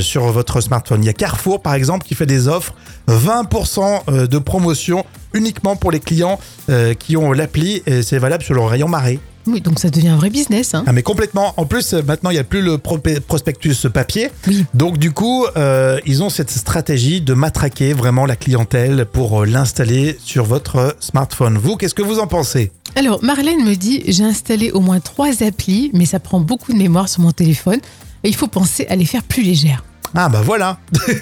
sur 0.00 0.24
votre 0.32 0.57
smartphone. 0.60 1.02
Il 1.02 1.06
y 1.06 1.10
a 1.10 1.12
Carrefour, 1.12 1.60
par 1.62 1.74
exemple, 1.74 2.06
qui 2.06 2.14
fait 2.14 2.26
des 2.26 2.48
offres 2.48 2.74
20% 3.08 4.00
euh, 4.08 4.26
de 4.26 4.38
promotion 4.38 5.04
uniquement 5.34 5.76
pour 5.76 5.90
les 5.90 6.00
clients 6.00 6.38
euh, 6.70 6.94
qui 6.94 7.16
ont 7.16 7.32
l'appli. 7.32 7.82
Et 7.86 8.02
c'est 8.02 8.18
valable 8.18 8.42
sur 8.42 8.54
le 8.54 8.60
rayon 8.62 8.88
marée. 8.88 9.20
Oui, 9.46 9.62
donc 9.62 9.78
ça 9.78 9.88
devient 9.88 10.08
un 10.08 10.16
vrai 10.16 10.28
business. 10.28 10.74
Hein. 10.74 10.84
Ah 10.86 10.92
mais 10.92 11.02
complètement. 11.02 11.54
En 11.56 11.64
plus, 11.64 11.94
euh, 11.94 12.02
maintenant, 12.02 12.28
il 12.30 12.34
n'y 12.34 12.38
a 12.38 12.44
plus 12.44 12.60
le 12.60 12.76
pro- 12.76 12.98
prospectus 13.26 13.86
papier. 13.92 14.28
Oui. 14.46 14.66
Donc 14.74 14.98
du 14.98 15.10
coup, 15.10 15.46
euh, 15.56 15.98
ils 16.04 16.22
ont 16.22 16.28
cette 16.28 16.50
stratégie 16.50 17.20
de 17.22 17.32
matraquer 17.32 17.94
vraiment 17.94 18.26
la 18.26 18.36
clientèle 18.36 19.06
pour 19.10 19.46
l'installer 19.46 20.18
sur 20.22 20.44
votre 20.44 20.96
smartphone. 21.00 21.56
Vous, 21.56 21.76
qu'est-ce 21.76 21.94
que 21.94 22.02
vous 22.02 22.18
en 22.18 22.26
pensez? 22.26 22.72
Alors, 22.94 23.22
Marlène 23.22 23.64
me 23.64 23.74
dit 23.74 24.02
j'ai 24.08 24.24
installé 24.24 24.70
au 24.70 24.80
moins 24.80 25.00
trois 25.00 25.42
applis, 25.42 25.90
mais 25.94 26.04
ça 26.04 26.20
prend 26.20 26.40
beaucoup 26.40 26.72
de 26.74 26.78
mémoire 26.78 27.08
sur 27.08 27.22
mon 27.22 27.32
téléphone. 27.32 27.78
Et 28.24 28.28
il 28.28 28.34
faut 28.34 28.48
penser 28.48 28.86
à 28.90 28.96
les 28.96 29.04
faire 29.06 29.22
plus 29.22 29.42
légères. 29.44 29.82
Ah 30.14 30.28
bah 30.28 30.40
voilà. 30.44 30.78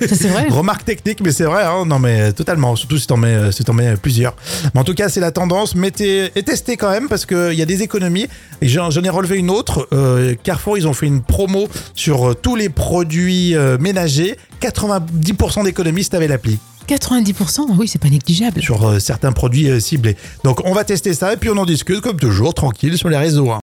C'est 0.06 0.28
vrai. 0.28 0.46
Remarque 0.50 0.84
technique, 0.84 1.20
mais 1.22 1.32
c'est 1.32 1.44
vrai. 1.44 1.64
Hein 1.64 1.84
non 1.86 1.98
mais 1.98 2.32
totalement. 2.32 2.76
Surtout 2.76 2.98
si 2.98 3.06
t'en 3.06 3.16
mets, 3.16 3.28
euh, 3.34 3.52
si 3.52 3.64
t'en 3.64 3.72
mets 3.74 3.96
plusieurs. 3.96 4.34
Mais 4.74 4.80
en 4.80 4.84
tout 4.84 4.94
cas, 4.94 5.08
c'est 5.08 5.20
la 5.20 5.32
tendance. 5.32 5.74
Mettez 5.74 6.30
et 6.36 6.42
testez 6.42 6.76
quand 6.76 6.90
même 6.90 7.08
parce 7.08 7.26
qu'il 7.26 7.54
y 7.54 7.62
a 7.62 7.66
des 7.66 7.82
économies. 7.82 8.28
J'en 8.62 8.90
ai 8.90 9.08
relevé 9.08 9.36
une 9.38 9.50
autre. 9.50 9.88
Euh, 9.92 10.34
Carrefour, 10.42 10.78
ils 10.78 10.86
ont 10.88 10.92
fait 10.92 11.06
une 11.06 11.22
promo 11.22 11.68
sur 11.94 12.30
euh, 12.30 12.34
tous 12.34 12.56
les 12.56 12.68
produits 12.68 13.54
euh, 13.56 13.76
ménagers. 13.78 14.36
90% 14.60 15.64
d'économies 15.64 16.04
si 16.04 16.10
t'avais 16.10 16.28
l'appli. 16.28 16.58
90%, 16.88 17.76
oui, 17.76 17.88
c'est 17.88 18.00
pas 18.00 18.08
négligeable. 18.08 18.62
sur 18.62 18.86
euh, 18.88 18.98
certains 19.00 19.32
produits 19.32 19.68
euh, 19.68 19.80
ciblés. 19.80 20.16
Donc 20.44 20.60
on 20.64 20.72
va 20.72 20.84
tester 20.84 21.14
ça 21.14 21.32
et 21.32 21.36
puis 21.36 21.50
on 21.50 21.56
en 21.56 21.66
discute 21.66 22.00
comme 22.00 22.16
toujours, 22.16 22.54
tranquille 22.54 22.96
sur 22.96 23.08
les 23.08 23.16
réseaux. 23.16 23.50
hein. 23.50 23.58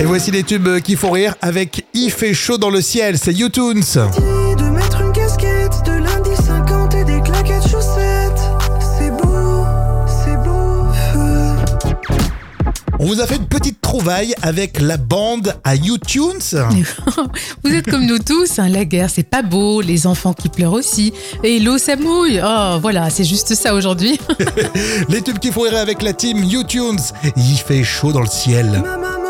Et 0.00 0.04
voici 0.04 0.30
les 0.30 0.42
tubes 0.42 0.66
euh, 0.68 0.80
qui 0.80 0.96
font 0.96 1.10
rire 1.10 1.34
avec 1.42 1.81
Il 1.94 2.10
fait 2.10 2.32
chaud 2.32 2.56
dans 2.56 2.70
le 2.70 2.80
ciel, 2.80 3.18
c'est 3.18 3.34
YouTunes. 3.34 3.80
de 3.82 4.70
mettre 4.70 5.00
une 5.02 5.12
casquette 5.12 5.84
de 5.84 5.92
lundi 5.92 6.30
50 6.46 6.94
et 6.94 7.04
des 7.04 7.20
claquettes 7.20 7.68
chaussettes. 7.68 8.40
C'est 8.98 9.10
beau, 9.10 9.64
c'est 10.06 10.36
beau. 10.42 10.86
feu. 11.12 12.00
On 12.98 13.04
vous 13.04 13.20
a 13.20 13.26
fait 13.26 13.36
une 13.36 13.46
petite 13.46 13.82
trouvaille 13.82 14.34
avec 14.40 14.80
la 14.80 14.96
bande 14.96 15.54
à 15.64 15.74
YouTunes. 15.74 16.40
Vous 17.64 17.74
êtes 17.74 17.90
comme 17.90 18.06
nous 18.06 18.18
tous, 18.20 18.58
hein, 18.58 18.68
la 18.68 18.84
guerre 18.86 19.10
c'est 19.10 19.28
pas 19.28 19.42
beau, 19.42 19.80
les 19.82 20.06
enfants 20.06 20.32
qui 20.32 20.48
pleurent 20.48 20.72
aussi, 20.72 21.12
et 21.42 21.58
l'eau 21.60 21.76
ça 21.78 21.96
mouille. 21.96 22.40
Oh 22.42 22.78
voilà, 22.80 23.10
c'est 23.10 23.24
juste 23.24 23.54
ça 23.54 23.74
aujourd'hui. 23.74 24.18
Les 25.08 25.20
tubes 25.20 25.38
qui 25.38 25.50
font 25.52 25.62
rire 25.62 25.76
avec 25.76 26.00
la 26.00 26.12
team 26.12 26.42
YouTunes. 26.44 27.00
Il 27.36 27.56
fait 27.58 27.82
chaud 27.84 28.12
dans 28.12 28.20
le 28.20 28.26
ciel. 28.28 28.80
Maman 28.82 29.21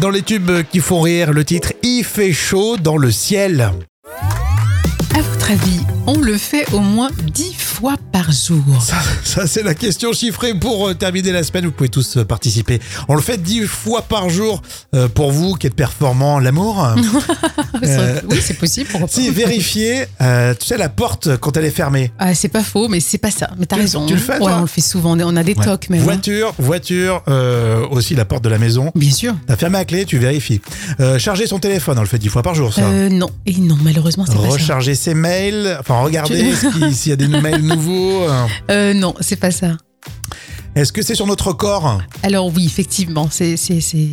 dans 0.00 0.10
les 0.10 0.22
tubes 0.22 0.50
qui 0.72 0.80
font 0.80 1.02
rire. 1.02 1.32
Le 1.32 1.44
titre 1.44 1.72
Il 1.82 2.02
fait 2.02 2.32
chaud 2.32 2.76
dans 2.76 2.96
le 2.96 3.12
ciel. 3.12 3.70
À 5.14 5.20
votre 5.20 5.50
avis, 5.52 5.80
on 6.06 6.18
le 6.18 6.36
fait 6.36 6.66
au 6.72 6.80
moins 6.80 7.10
10 7.32 7.54
fois 7.54 7.69
par 8.12 8.30
jour. 8.32 8.62
Ça, 8.82 8.96
ça, 9.24 9.46
c'est 9.46 9.62
la 9.62 9.74
question 9.74 10.12
chiffrée 10.12 10.52
pour 10.54 10.88
euh, 10.88 10.94
terminer 10.94 11.32
la 11.32 11.42
semaine. 11.42 11.64
Vous 11.64 11.72
pouvez 11.72 11.88
tous 11.88 12.16
euh, 12.18 12.24
participer. 12.24 12.78
On 13.08 13.14
le 13.14 13.22
fait 13.22 13.40
dix 13.42 13.66
fois 13.66 14.02
par 14.02 14.28
jour 14.28 14.60
euh, 14.94 15.08
pour 15.08 15.32
vous 15.32 15.54
qui 15.54 15.66
êtes 15.66 15.74
performant. 15.74 16.38
L'amour 16.38 16.86
Euh, 17.82 18.20
Oui, 18.28 18.38
c'est 18.42 18.54
possible. 18.58 18.90
Si, 19.08 19.30
vérifiez, 19.30 20.04
euh, 20.20 20.54
tu 20.58 20.66
sais, 20.66 20.76
la 20.76 20.88
porte 20.90 21.36
quand 21.38 21.56
elle 21.56 21.64
est 21.64 21.70
fermée. 21.70 22.12
Ah, 22.18 22.34
c'est 22.34 22.48
pas 22.48 22.62
faux, 22.62 22.88
mais 22.88 23.00
c'est 23.00 23.16
pas 23.18 23.30
ça. 23.30 23.50
Mais 23.58 23.64
t'as 23.64 23.76
raison. 23.76 24.04
tu 24.06 24.14
le 24.14 24.20
fais, 24.20 24.38
Ouais, 24.38 24.52
on 24.52 24.60
le 24.62 24.66
fait 24.66 24.80
souvent. 24.82 25.18
On 25.18 25.36
a 25.36 25.42
des 25.42 25.54
Ouais. 25.54 25.64
tocs 25.64 25.88
même. 25.88 26.02
Voiture, 26.02 26.52
voiture, 26.58 27.22
aussi 27.90 28.14
la 28.14 28.24
porte 28.26 28.44
de 28.44 28.48
la 28.50 28.58
maison. 28.58 28.92
Bien 28.94 29.10
sûr. 29.10 29.34
T'as 29.46 29.56
fermé 29.56 29.78
la 29.78 29.84
clé, 29.86 30.04
tu 30.04 30.18
vérifies. 30.18 30.60
Charger 31.18 31.46
son 31.46 31.58
téléphone, 31.58 31.96
on 31.98 32.02
le 32.02 32.06
fait 32.06 32.18
dix 32.18 32.28
fois 32.28 32.42
par 32.42 32.54
jour, 32.54 32.72
ça. 32.74 32.82
Euh, 32.82 33.08
non. 33.08 33.30
Et 33.46 33.56
non, 33.58 33.76
malheureusement, 33.82 34.24
c'est 34.26 34.34
pas 34.34 34.42
ça. 34.42 34.48
Recharger 34.48 34.94
ses 34.94 35.14
mails, 35.14 35.76
enfin 35.80 36.00
regarder 36.00 36.52
s'il 36.92 37.10
y 37.10 37.12
a 37.12 37.16
des 37.16 37.28
mails 37.40 37.62
euh, 37.72 38.46
Euh, 38.70 38.94
non, 38.94 39.14
c'est 39.20 39.36
pas 39.36 39.50
ça. 39.50 39.76
Est-ce 40.76 40.92
que 40.92 41.02
c'est 41.02 41.16
sur 41.16 41.26
notre 41.26 41.52
corps? 41.52 42.00
Alors 42.22 42.46
oui, 42.54 42.64
effectivement, 42.64 43.28
c'est 43.30 43.56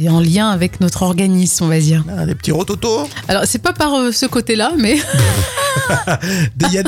en 0.09 0.19
lien 0.19 0.49
avec 0.49 0.81
notre 0.81 1.03
organisme, 1.03 1.65
on 1.65 1.67
va 1.67 1.79
dire. 1.79 2.03
Ah, 2.17 2.25
Des 2.25 2.33
petits 2.33 2.51
rototos 2.51 3.07
Alors 3.27 3.43
c'est 3.45 3.61
pas 3.61 3.73
par 3.73 3.93
euh, 3.93 4.11
ce 4.11 4.25
côté-là, 4.25 4.71
mais 4.77 4.97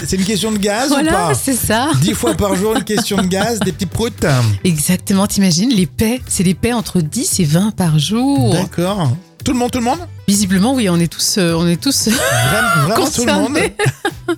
C'est 0.07 0.17
une 0.17 0.25
question 0.25 0.51
de 0.51 0.57
gaz 0.57 0.87
ou 0.91 0.95
voilà, 0.95 1.11
pas? 1.11 1.33
c'est 1.35 1.53
ça. 1.53 1.91
Dix 2.01 2.13
fois 2.13 2.33
par 2.33 2.55
jour, 2.55 2.75
une 2.75 2.83
question 2.83 3.17
de 3.17 3.27
gaz, 3.27 3.59
des 3.59 3.71
petits 3.71 3.85
proutes? 3.85 4.25
Exactement, 4.63 5.27
t'imagines, 5.27 5.69
les 5.69 5.85
paix, 5.85 6.21
c'est 6.27 6.43
les 6.43 6.55
paix 6.55 6.73
entre 6.73 6.99
10 7.01 7.39
et 7.39 7.43
20 7.45 7.71
par 7.75 7.99
jour. 7.99 8.51
D'accord. 8.53 9.11
Tout 9.45 9.53
le 9.53 9.59
monde, 9.59 9.71
tout 9.71 9.79
le 9.79 9.85
monde? 9.85 9.99
Visiblement, 10.27 10.73
oui, 10.73 10.89
on 10.89 10.99
est 10.99 11.07
tous, 11.07 11.35
euh, 11.37 11.53
on 11.55 11.67
est 11.67 11.79
tous 11.81 12.09
Vraiment, 12.09 12.87
vraiment 12.87 13.09
tout 13.09 13.25
le 13.25 13.33
monde. 13.33 13.57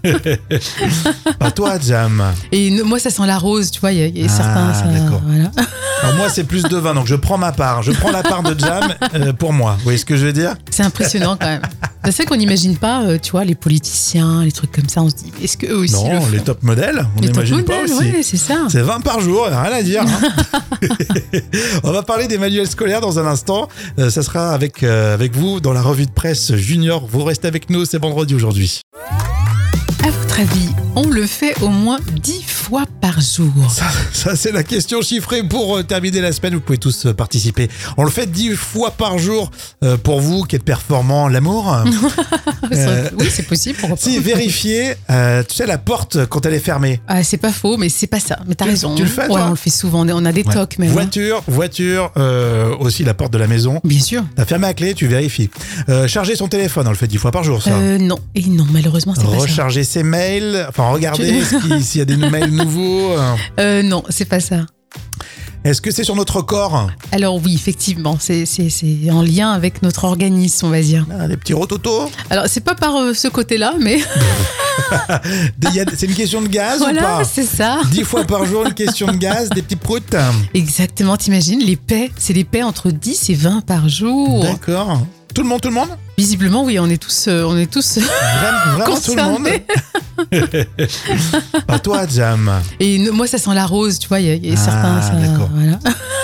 Pas 1.39 1.51
toi, 1.51 1.77
Jam. 1.79 2.23
Et 2.51 2.69
moi, 2.83 2.99
ça 2.99 3.09
sent 3.09 3.25
la 3.25 3.37
rose, 3.37 3.71
tu 3.71 3.79
vois, 3.79 3.91
il 3.91 3.99
y 3.99 4.03
a, 4.03 4.07
il 4.07 4.17
y 4.19 4.23
a 4.23 4.27
Ah, 4.29 4.37
certains... 4.37 4.73
ça- 4.73 4.85
d'accord. 4.87 5.21
voilà. 5.25 5.51
Alors 6.03 6.15
moi, 6.15 6.29
c'est 6.29 6.43
plus 6.45 6.63
de 6.63 6.77
20, 6.77 6.95
donc 6.95 7.05
je 7.07 7.15
prends 7.15 7.37
ma 7.37 7.51
part. 7.51 7.83
Je 7.83 7.91
prends 7.91 8.09
la 8.11 8.23
part 8.23 8.41
de 8.41 8.59
Jam 8.59 8.83
euh, 9.13 9.33
pour 9.33 9.53
moi. 9.53 9.73
Vous 9.77 9.83
voyez 9.83 9.99
ce 9.99 10.05
que 10.05 10.17
je 10.17 10.25
veux 10.25 10.33
dire? 10.33 10.55
C'est 10.71 10.81
impressionnant 10.83 11.37
quand 11.39 11.45
même. 11.47 11.61
C'est 12.05 12.15
vrai 12.17 12.25
qu'on 12.25 12.35
n'imagine 12.37 12.75
pas, 12.75 13.03
euh, 13.03 13.19
tu 13.21 13.31
vois, 13.31 13.43
les 13.45 13.53
politiciens, 13.53 14.43
les 14.43 14.51
trucs 14.51 14.71
comme 14.71 14.89
ça, 14.89 15.03
on 15.03 15.09
se 15.11 15.15
dit, 15.15 15.31
est-ce 15.43 15.55
qu'eux 15.57 15.75
aussi 15.75 15.93
Non, 15.93 16.25
les 16.31 16.39
top 16.39 16.63
modèles, 16.63 17.05
on 17.17 17.21
n'imagine 17.21 17.63
pas 17.63 17.83
aussi. 17.83 17.93
ouais, 17.99 18.21
c'est 18.23 18.37
ça. 18.37 18.55
C'est 18.69 18.81
20 18.81 19.01
par 19.01 19.19
jour, 19.21 19.45
rien 19.45 19.71
à 19.71 19.83
dire. 19.83 20.01
hein. 20.01 20.87
On 21.83 21.91
va 21.91 22.01
parler 22.01 22.27
des 22.27 22.39
manuels 22.39 22.67
scolaires 22.67 23.01
dans 23.01 23.19
un 23.19 23.27
instant. 23.27 23.67
Euh, 23.99 24.09
ça 24.09 24.23
sera 24.23 24.51
avec, 24.53 24.81
avec 24.81 25.35
vous 25.35 25.59
dans 25.59 25.73
la 25.73 25.81
revue 25.83 26.07
de 26.07 26.11
presse 26.11 26.55
junior. 26.55 27.05
Vous 27.07 27.23
restez 27.23 27.47
avec 27.47 27.69
nous, 27.69 27.85
c'est 27.85 28.01
vendredi 28.01 28.33
aujourd'hui. 28.33 28.81
À 30.03 30.09
votre 30.09 30.30
avis, 30.41 30.69
on 30.95 31.07
le 31.07 31.27
fait 31.27 31.53
au 31.61 31.67
moins 31.67 31.99
10 32.23 32.41
fois 32.43 32.85
par 32.99 33.21
jour 33.21 33.51
Ça, 33.69 33.85
ça, 34.11 34.35
c'est 34.35 34.51
la 34.51 34.63
question 34.63 35.01
chiffrée 35.01 35.43
pour 35.43 35.77
euh, 35.77 35.83
terminer 35.83 36.19
la 36.21 36.31
semaine. 36.31 36.55
Vous 36.55 36.61
pouvez 36.61 36.77
tous 36.79 37.05
euh, 37.05 37.13
participer. 37.13 37.69
On 37.97 38.03
le 38.03 38.09
fait 38.09 38.25
10 38.25 38.55
fois 38.55 38.89
par 38.91 39.19
jour 39.19 39.51
euh, 39.83 39.97
pour 39.97 40.19
vous 40.19 40.43
qui 40.43 40.55
êtes 40.55 40.63
performant. 40.63 41.27
L'amour 41.27 41.75
Euh, 42.73 43.09
Oui, 43.19 43.27
c'est 43.29 43.43
possible. 43.43 43.77
Si, 43.97 44.17
vérifiez, 44.19 44.93
euh, 45.09 45.43
tu 45.47 45.55
sais, 45.55 45.65
la 45.65 45.77
porte 45.77 46.25
quand 46.27 46.45
elle 46.45 46.53
est 46.53 46.59
fermée. 46.59 47.01
Ah, 47.07 47.21
c'est 47.23 47.35
pas 47.37 47.51
faux, 47.51 47.75
mais 47.75 47.89
c'est 47.89 48.07
pas 48.07 48.19
ça. 48.21 48.39
Mais 48.47 48.55
t'as 48.55 48.65
raison. 48.65 48.95
tu 48.95 49.03
le 49.03 49.09
fais, 49.09 49.27
Ouais, 49.27 49.41
on 49.41 49.49
le 49.49 49.55
fait 49.57 49.69
souvent. 49.69 50.07
On 50.07 50.25
a 50.25 50.31
des 50.31 50.43
Ouais. 50.43 50.53
tocs, 50.53 50.77
même. 50.79 50.89
hein. 50.89 50.93
Voiture, 50.93 51.43
voiture, 51.47 52.11
aussi 52.79 53.03
la 53.03 53.13
porte 53.13 53.33
de 53.33 53.37
la 53.37 53.47
maison. 53.47 53.81
Bien 53.83 53.99
sûr. 53.99 54.23
T'as 54.37 54.45
fermé 54.45 54.67
la 54.67 54.73
clé, 54.73 54.93
tu 54.93 55.07
vérifies. 55.07 55.49
Charger 56.07 56.35
son 56.37 56.47
téléphone, 56.47 56.87
on 56.87 56.91
le 56.91 56.95
fait 56.95 57.07
10 57.07 57.17
fois 57.17 57.31
par 57.31 57.43
jour, 57.43 57.61
ça. 57.61 57.71
Euh, 57.71 57.97
non. 57.97 58.19
Et 58.35 58.45
non, 58.45 58.65
malheureusement, 58.71 59.13
c'est 59.15 59.23
pas 59.25 59.31
ça. 59.31 59.37
Recharger 59.37 59.83
ses 59.83 60.03
mails, 60.03 60.30
enfin 60.69 60.97
qui- 61.13 61.83
s'il 61.83 61.99
y 61.99 62.01
a 62.01 62.05
des 62.05 62.17
mails 62.17 62.51
nouveaux. 62.51 63.11
euh. 63.59 63.83
Non, 63.83 64.03
c'est 64.09 64.25
pas 64.25 64.39
ça. 64.39 64.65
Est-ce 65.63 65.79
que 65.79 65.91
c'est 65.91 66.03
sur 66.03 66.15
notre 66.15 66.41
corps? 66.41 66.89
Alors 67.11 67.39
oui, 67.43 67.53
effectivement, 67.53 68.17
c'est 68.19 68.45
en 69.11 69.21
lien 69.21 69.51
avec 69.51 69.83
notre 69.83 70.05
organisme, 70.05 70.65
on 70.65 70.69
va 70.71 70.81
dire. 70.81 71.05
Ah, 71.19 71.27
Des 71.27 71.37
petits 71.37 71.53
rototos? 71.53 72.09
Alors 72.31 72.45
c'est 72.47 72.61
pas 72.63 72.73
par 72.73 72.95
euh, 72.95 73.13
ce 73.13 73.27
côté-là, 73.27 73.75
mais 73.79 73.99
C'est 75.95 76.07
une 76.07 76.15
question 76.15 76.41
de 76.41 76.47
gaz 76.47 76.77
ou 76.81 76.85
voilà, 76.85 77.01
pas? 77.01 77.23
c'est 77.23 77.45
ça. 77.45 77.81
10 77.91 78.03
fois 78.03 78.23
par 78.23 78.45
jour, 78.45 78.65
une 78.65 78.73
question 78.73 79.07
de 79.07 79.17
gaz, 79.17 79.49
des 79.49 79.61
petits 79.61 79.75
proutes 79.75 80.15
Exactement, 80.55 81.15
t'imagines, 81.17 81.59
les 81.59 81.75
paix, 81.75 82.09
c'est 82.17 82.33
les 82.33 82.43
paix 82.43 82.63
entre 82.63 82.89
10 82.89 83.29
et 83.29 83.33
20 83.35 83.61
par 83.61 83.87
jour. 83.89 84.41
D'accord. 84.41 85.01
Tout 85.33 85.43
le 85.43 85.47
monde, 85.49 85.61
tout 85.61 85.69
le 85.69 85.75
monde? 85.75 85.89
Visiblement, 86.25 86.63
oui, 86.63 86.77
on 86.77 86.87
est 86.87 87.01
tous, 87.01 87.25
euh, 87.27 87.43
on 87.47 87.57
est 87.57 87.65
tous 87.65 87.97
Vraiment, 87.97 88.77
vraiment 88.77 88.99
tout 88.99 89.15
le 89.15 89.23
monde 89.23 89.37
concernés. 89.39 89.65
Pas 91.65 91.79
toi, 91.79 92.03
Jam. 92.07 92.51
Et 92.79 92.99
moi, 93.09 93.25
ça 93.25 93.39
sent 93.39 93.49
la 93.55 93.65
rose, 93.65 93.97
tu 93.97 94.07
vois, 94.07 94.19
il 94.19 94.27
y 94.27 94.29
a, 94.29 94.35
il 94.35 94.45
y 94.45 94.51
a 94.51 94.53
Ah, 94.55 94.63
certains... 94.63 95.01
ça- 95.01 95.13
d'accord. 95.15 95.49
voilà. 95.51 95.79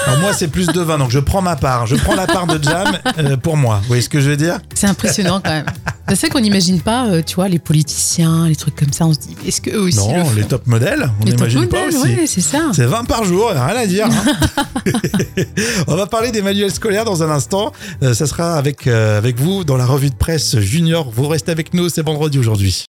Alors 0.06 0.20
moi, 0.20 0.34
c'est 0.34 0.50
plus 0.50 0.68
de 0.68 0.80
20, 0.82 1.00
donc 1.00 1.10
je 1.10 1.18
prends 1.20 1.42
ma 1.42 1.56
part. 1.56 1.88
Je 1.88 1.96
prends 1.96 2.13
la 2.13 2.27
part 2.27 2.46
de 2.46 2.63
Jam 2.63 2.96
euh, 3.18 3.38
pour 3.38 3.58
moi. 3.58 3.80
Vous 3.82 3.88
voyez 3.88 4.04
ce 4.04 4.10
que 4.10 4.22
je 4.22 4.30
veux 4.30 4.38
dire? 4.38 4.60
C'est 4.75 4.86
impressionnant 4.88 5.42
quand 5.44 5.50
même. 5.50 5.66
C'est 6.10 6.16
vrai 6.22 6.30
qu'on 6.30 6.39
n'imagine 6.39 6.80
pas, 6.80 7.08
euh, 7.08 7.22
tu 7.25 7.36
vois, 7.36 7.50
les 7.50 7.60
politiciens, 7.60 8.48
les 8.48 8.56
trucs 8.56 8.75
comme 8.77 8.94
ça, 8.94 9.06
on 9.06 9.13
se 9.13 9.20
dit, 9.20 9.36
est-ce 9.46 9.60
qu'eux 9.60 9.77
aussi 9.80 9.98
le 9.98 10.04
Non, 10.20 10.25
font? 10.25 10.32
les 10.36 10.44
top 10.46 10.66
modèles, 10.68 11.10
on 11.22 11.25
Les 11.25 11.32
top 11.32 11.48
n'imagine 11.50 11.68
pas 11.68 11.82
modèles, 11.86 12.00
aussi. 12.00 12.08
ouais, 12.16 12.27
c'est 12.27 12.39
ça. 12.42 12.60
C'est 12.74 12.86
20 12.86 13.04
par 13.04 13.25
jour, 13.25 13.50
rien 13.50 13.75
à 13.75 13.86
dire. 13.88 14.08
hein. 14.10 14.63
On 15.88 15.96
va 15.96 16.06
parler 16.08 16.32
des 16.32 16.42
manuels 16.42 16.72
scolaires 16.72 17.04
dans 17.04 17.24
un 17.24 17.30
instant. 17.30 17.74
Euh, 18.04 18.13
ça 18.13 18.25
sera 18.27 18.54
avec, 18.56 18.88
euh, 18.88 19.18
avec 19.18 19.38
vous 19.38 19.66
dans 19.66 19.75
la 19.75 19.86
revue 19.88 20.10
de 20.10 20.15
presse 20.15 20.60
junior. 20.60 21.10
Vous 21.10 21.27
restez 21.27 21.51
avec 21.51 21.74
nous, 21.74 21.89
c'est 21.89 22.03
vendredi 22.03 22.38
aujourd'hui. 22.38 22.86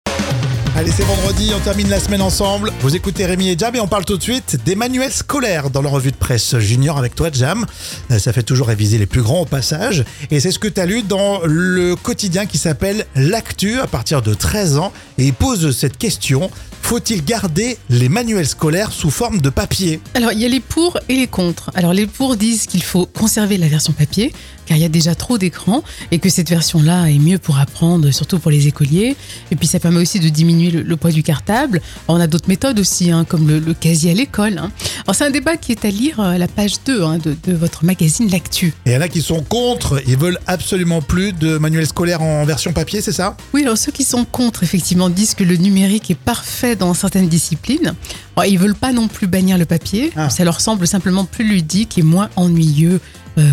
Allez, 0.76 0.92
c'est 0.92 1.04
vendredi, 1.06 1.52
on 1.56 1.60
termine 1.60 1.90
la 1.90 2.00
semaine 2.00 2.22
ensemble. 2.22 2.72
Vous 2.82 2.96
écoutez 2.96 3.26
Rémi 3.26 3.50
et 3.50 3.58
Jam 3.58 3.76
et 3.76 3.80
on 3.80 3.88
parle 3.88 4.06
tout 4.06 4.16
de 4.16 4.22
suite 4.22 4.58
des 4.64 4.76
manuels 4.76 5.12
scolaires 5.12 5.72
dans 5.72 5.82
la 5.82 5.90
revue 5.90 6.12
de 6.12 6.16
presse 6.16 6.56
junior 6.60 7.00
avec 7.00 7.16
toi, 7.16 7.30
Jam. 7.34 7.66
Euh, 8.12 8.20
Ça 8.20 8.32
fait 8.32 8.44
toujours 8.44 8.68
réviser 8.68 9.00
les 9.00 9.08
plus 9.08 9.24
grands 9.24 9.42
au 9.42 9.46
passage. 9.46 10.06
Et 10.30 10.40
c'est 10.40 10.52
ce 10.52 10.60
que 10.60 10.68
tu 10.68 10.80
as 10.80 10.86
lu 10.86 11.02
dans 11.02 11.42
le 11.46 11.96
quotidien 11.96 12.46
qui 12.46 12.60
s'appelle 12.60 13.08
L'Actu 13.16 13.80
à 13.80 13.88
partir 13.88 14.22
de 14.22 14.36
13 14.36 14.78
ans. 14.78 14.94
Et 15.18 15.26
il 15.26 15.34
pose 15.34 15.76
cette 15.76 15.98
question 15.98 16.52
faut-il 16.88 17.26
garder 17.26 17.78
les 17.90 18.08
manuels 18.08 18.48
scolaires 18.48 18.94
sous 18.94 19.10
forme 19.12 19.42
de 19.42 19.50
papier? 19.50 20.00
Alors, 20.14 20.32
il 20.32 20.40
y 20.40 20.46
a 20.46 20.48
les 20.48 20.62
pour 20.62 20.98
et 21.10 21.16
les 21.16 21.28
contre. 21.28 21.70
Alors, 21.76 21.92
les 21.92 22.08
pour 22.08 22.38
disent 22.38 22.66
qu'il 22.66 22.82
faut 22.82 23.06
conserver 23.06 23.58
la 23.58 23.68
version 23.68 23.92
papier, 23.92 24.32
car 24.68 24.78
il 24.78 24.82
y 24.82 24.86
a 24.86 24.90
déjà 24.90 25.16
trop 25.16 25.38
d'écrans, 25.40 25.84
et 26.12 26.20
que 26.20 26.30
cette 26.30 26.50
version-là 26.50 27.08
est 27.08 27.18
mieux 27.20 27.40
pour 27.40 27.58
apprendre, 27.58 28.12
surtout 28.12 28.38
pour 28.38 28.52
les 28.52 28.68
écoliers. 28.68 29.16
Et 29.52 29.56
puis, 29.56 29.66
ça 29.68 29.80
permet 29.80 30.00
aussi 30.02 30.20
de 30.20 30.30
diminuer 30.30 30.70
le, 30.70 30.82
le 30.84 30.98
poids 30.98 31.12
du 31.12 31.24
cartable. 31.24 31.82
Alors, 32.08 32.20
on 32.20 32.22
a 32.22 32.28
d'autres 32.28 32.50
méthodes 32.50 32.80
aussi, 32.80 33.12
hein, 33.12 33.26
comme 33.28 33.48
le, 33.48 33.60
le 33.60 33.74
casier 33.74 34.12
à 34.12 34.14
l'école. 34.14 34.58
hein. 34.60 34.72
Alors, 35.06 35.16
c'est 35.16 35.26
un 35.26 35.32
débat 35.32 35.58
qui 35.58 35.72
est 35.72 35.86
à 35.86 35.90
lire 35.90 36.20
à 36.20 36.38
la 36.38 36.48
page 36.48 36.76
2 36.86 37.02
hein, 37.04 37.18
de, 37.18 37.36
de 37.44 37.54
votre 37.56 37.86
magazine 37.86 38.30
L'Actu. 38.30 38.74
Et 38.86 38.92
il 38.92 38.94
y 38.94 38.98
en 38.98 39.02
a 39.02 39.08
qui 39.08 39.22
sont 39.22 39.42
contre, 39.42 40.02
ils 40.08 40.18
veulent 40.18 40.40
absolument 40.48 41.02
plus 41.02 41.32
de 41.34 41.58
manuels 41.58 41.88
scolaires 41.88 42.22
en 42.22 42.44
version 42.46 42.74
papier, 42.74 43.02
c'est 43.02 43.12
ça? 43.14 43.38
Oui, 43.54 43.64
alors 43.64 43.78
ceux 43.78 43.92
qui 43.92 44.04
sont 44.04 44.26
contre, 44.26 44.64
effectivement, 44.64 45.10
disent 45.10 45.34
que 45.34 45.44
le 45.44 45.56
numérique 45.56 46.12
est 46.12 46.16
parfait 46.20 46.76
dans 46.76 46.94
certaines 46.94 47.30
disciplines. 47.30 47.94
Bon, 48.36 48.44
ils 48.44 48.60
veulent 48.60 48.76
pas 48.76 48.92
non 48.92 49.08
plus 49.08 49.28
bannir 49.28 49.58
le 49.58 49.66
papier. 49.66 50.12
Ah. 50.16 50.30
Ça 50.30 50.44
leur 50.44 50.60
semble 50.62 50.86
simplement 50.88 51.26
plus 51.26 51.48
ludique 51.48 51.98
et 51.98 52.04
moins 52.04 52.30
ennuyeux 52.36 52.96
euh, 52.96 53.00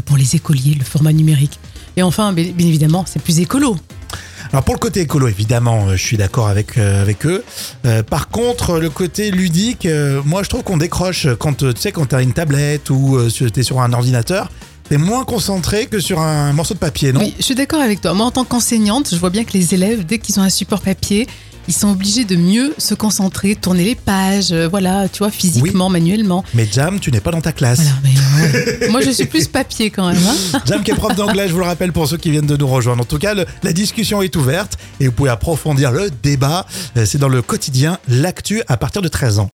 pour 0.06 0.16
les 0.16 0.36
écoliers, 0.36 0.74
le 0.74 0.84
format 0.84 1.12
numérique. 1.12 1.58
Et 1.96 2.02
enfin, 2.02 2.32
bien, 2.32 2.44
évidemment, 2.58 3.04
c'est 3.06 3.22
plus 3.22 3.40
écolo. 3.40 3.76
Alors 4.52 4.62
pour 4.62 4.74
le 4.74 4.78
côté 4.78 5.00
écolo, 5.00 5.26
évidemment, 5.26 5.88
euh, 5.88 5.96
je 5.96 6.02
suis 6.02 6.16
d'accord 6.16 6.48
avec, 6.48 6.78
euh, 6.78 7.02
avec 7.02 7.26
eux. 7.26 7.42
Euh, 7.86 8.02
par 8.02 8.28
contre, 8.28 8.78
le 8.78 8.90
côté 8.90 9.30
ludique, 9.30 9.86
euh, 9.86 10.22
moi 10.24 10.42
je 10.42 10.48
trouve 10.48 10.62
qu'on 10.62 10.76
décroche 10.76 11.26
quand 11.40 11.62
euh, 11.62 11.72
tu 11.72 11.80
sais 11.80 11.92
quand 11.92 12.06
t'as 12.06 12.22
une 12.22 12.32
tablette 12.32 12.90
ou 12.90 13.16
euh, 13.16 13.30
tu 13.30 13.46
es 13.46 13.62
sur 13.62 13.80
un 13.80 13.92
ordinateur, 13.92 14.50
t'es 14.88 14.98
moins 14.98 15.24
concentré 15.24 15.86
que 15.86 15.98
sur 15.98 16.20
un 16.20 16.52
morceau 16.52 16.74
de 16.74 16.78
papier, 16.78 17.12
non? 17.12 17.20
Oui, 17.20 17.34
je 17.38 17.42
suis 17.42 17.54
d'accord 17.54 17.80
avec 17.80 18.00
toi. 18.00 18.14
Moi, 18.14 18.26
en 18.26 18.30
tant 18.30 18.44
qu'enseignante, 18.44 19.08
je 19.10 19.16
vois 19.16 19.30
bien 19.30 19.44
que 19.44 19.54
les 19.54 19.74
élèves, 19.74 20.04
dès 20.04 20.18
qu'ils 20.18 20.38
ont 20.38 20.42
un 20.42 20.50
support 20.50 20.82
papier, 20.82 21.26
ils 21.68 21.74
sont 21.74 21.88
obligés 21.90 22.24
de 22.24 22.36
mieux 22.36 22.74
se 22.78 22.94
concentrer, 22.94 23.54
tourner 23.56 23.84
les 23.84 23.94
pages, 23.94 24.52
euh, 24.52 24.68
voilà, 24.68 25.08
tu 25.08 25.18
vois, 25.18 25.30
physiquement, 25.30 25.88
manuellement. 25.88 26.44
Mais 26.54 26.68
Jam, 26.70 27.00
tu 27.00 27.10
n'es 27.10 27.20
pas 27.20 27.30
dans 27.30 27.40
ta 27.40 27.52
classe. 27.52 27.80
Voilà, 27.80 28.58
mais, 28.80 28.88
moi, 28.90 29.00
je 29.00 29.10
suis 29.10 29.26
plus 29.26 29.48
papier 29.48 29.90
quand 29.90 30.08
même. 30.08 30.22
hein. 30.26 30.60
Jam 30.66 30.82
qui 30.82 30.90
est 30.90 30.94
prof 30.94 31.14
d'anglais, 31.14 31.48
je 31.48 31.52
vous 31.52 31.60
le 31.60 31.64
rappelle 31.66 31.92
pour 31.92 32.06
ceux 32.08 32.16
qui 32.16 32.30
viennent 32.30 32.46
de 32.46 32.56
nous 32.56 32.68
rejoindre. 32.68 33.02
En 33.02 33.06
tout 33.06 33.18
cas, 33.18 33.34
le- 33.34 33.46
la 33.62 33.72
discussion 33.72 34.22
est 34.22 34.34
ouverte 34.36 34.76
et 35.00 35.06
vous 35.06 35.12
pouvez 35.12 35.30
approfondir 35.30 35.90
le 35.92 36.10
débat. 36.22 36.66
Euh, 36.96 37.04
C'est 37.06 37.18
dans 37.18 37.28
le 37.28 37.42
quotidien 37.42 37.98
L'actu 38.08 38.62
à 38.68 38.76
partir 38.76 39.02
de 39.02 39.08
13 39.08 39.38
ans. 39.38 39.48